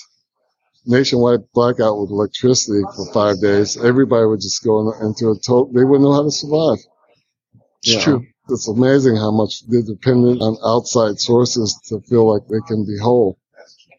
nationwide 0.86 1.40
blackout 1.52 1.98
with 2.00 2.10
electricity 2.10 2.82
for 2.96 3.12
five 3.12 3.40
days, 3.40 3.76
everybody 3.76 4.26
would 4.26 4.40
just 4.40 4.64
go 4.64 4.92
into 5.00 5.30
a 5.30 5.36
total, 5.38 5.70
they 5.72 5.84
wouldn't 5.84 6.02
know 6.02 6.14
how 6.14 6.22
to 6.24 6.30
survive. 6.30 6.78
It's 7.82 7.94
Yeah. 7.94 8.00
true. 8.00 8.26
It's 8.48 8.68
amazing 8.68 9.16
how 9.16 9.30
much 9.30 9.66
they're 9.68 9.82
dependent 9.82 10.42
on 10.42 10.56
outside 10.64 11.18
sources 11.20 11.78
to 11.88 12.00
feel 12.00 12.32
like 12.32 12.48
they 12.48 12.60
can 12.66 12.84
be 12.84 12.98
whole. 12.98 13.38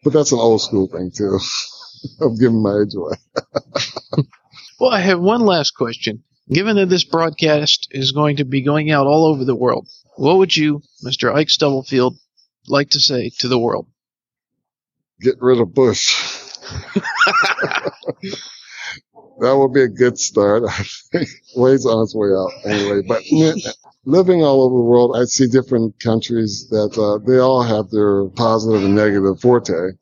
But 0.02 0.12
that's 0.12 0.32
an 0.32 0.38
old 0.38 0.60
school 0.60 0.86
thing 0.86 1.10
too. 1.10 1.38
I'm 2.20 2.36
giving 2.36 2.62
my 2.62 2.82
age 2.82 2.94
away. 2.94 3.16
Well, 4.78 4.92
I 4.92 5.00
have 5.00 5.20
one 5.20 5.42
last 5.42 5.70
question. 5.70 6.24
Given 6.52 6.76
that 6.76 6.90
this 6.90 7.04
broadcast 7.04 7.88
is 7.92 8.12
going 8.12 8.36
to 8.36 8.44
be 8.44 8.60
going 8.60 8.90
out 8.90 9.06
all 9.06 9.24
over 9.26 9.44
the 9.44 9.54
world, 9.54 9.88
what 10.16 10.36
would 10.38 10.54
you, 10.54 10.82
Mr. 11.02 11.32
Ike 11.32 11.48
Stubblefield, 11.48 12.18
like 12.66 12.90
to 12.90 13.00
say 13.00 13.30
to 13.38 13.48
the 13.48 13.58
world? 13.58 13.86
Get 15.20 15.40
rid 15.40 15.60
of 15.60 15.72
Bush. 15.72 16.12
that 19.40 19.56
would 19.56 19.72
be 19.72 19.82
a 19.82 19.88
good 19.88 20.18
start. 20.18 20.64
I 20.68 20.84
think 21.12 21.28
ways 21.56 21.86
on 21.86 22.02
its 22.02 22.14
way 22.14 22.28
out 22.28 22.52
anyway. 22.64 23.02
But 23.06 23.22
living 24.04 24.42
all 24.42 24.62
over 24.62 24.76
the 24.76 24.82
world, 24.82 25.16
I 25.16 25.24
see 25.24 25.46
different 25.46 25.98
countries 26.00 26.68
that 26.70 26.96
uh, 26.98 27.18
they 27.26 27.38
all 27.38 27.62
have 27.62 27.90
their 27.90 28.26
positive 28.26 28.84
and 28.84 28.94
negative 28.94 29.40
forte. 29.40 29.92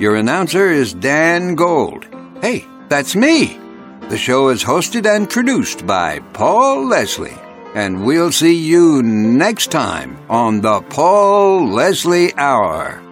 Your 0.00 0.14
announcer 0.14 0.70
is 0.70 0.94
Dan 0.94 1.56
Gold. 1.56 2.06
Hey, 2.40 2.64
that's 2.88 3.16
me. 3.16 3.58
The 4.02 4.16
show 4.16 4.50
is 4.50 4.62
hosted 4.62 5.04
and 5.04 5.28
produced 5.28 5.84
by 5.84 6.20
Paul 6.32 6.86
Leslie. 6.86 7.36
And 7.74 8.04
we'll 8.04 8.30
see 8.30 8.54
you 8.54 9.02
next 9.02 9.72
time 9.72 10.16
on 10.30 10.60
the 10.60 10.80
Paul 10.82 11.66
Leslie 11.66 12.32
Hour. 12.36 13.02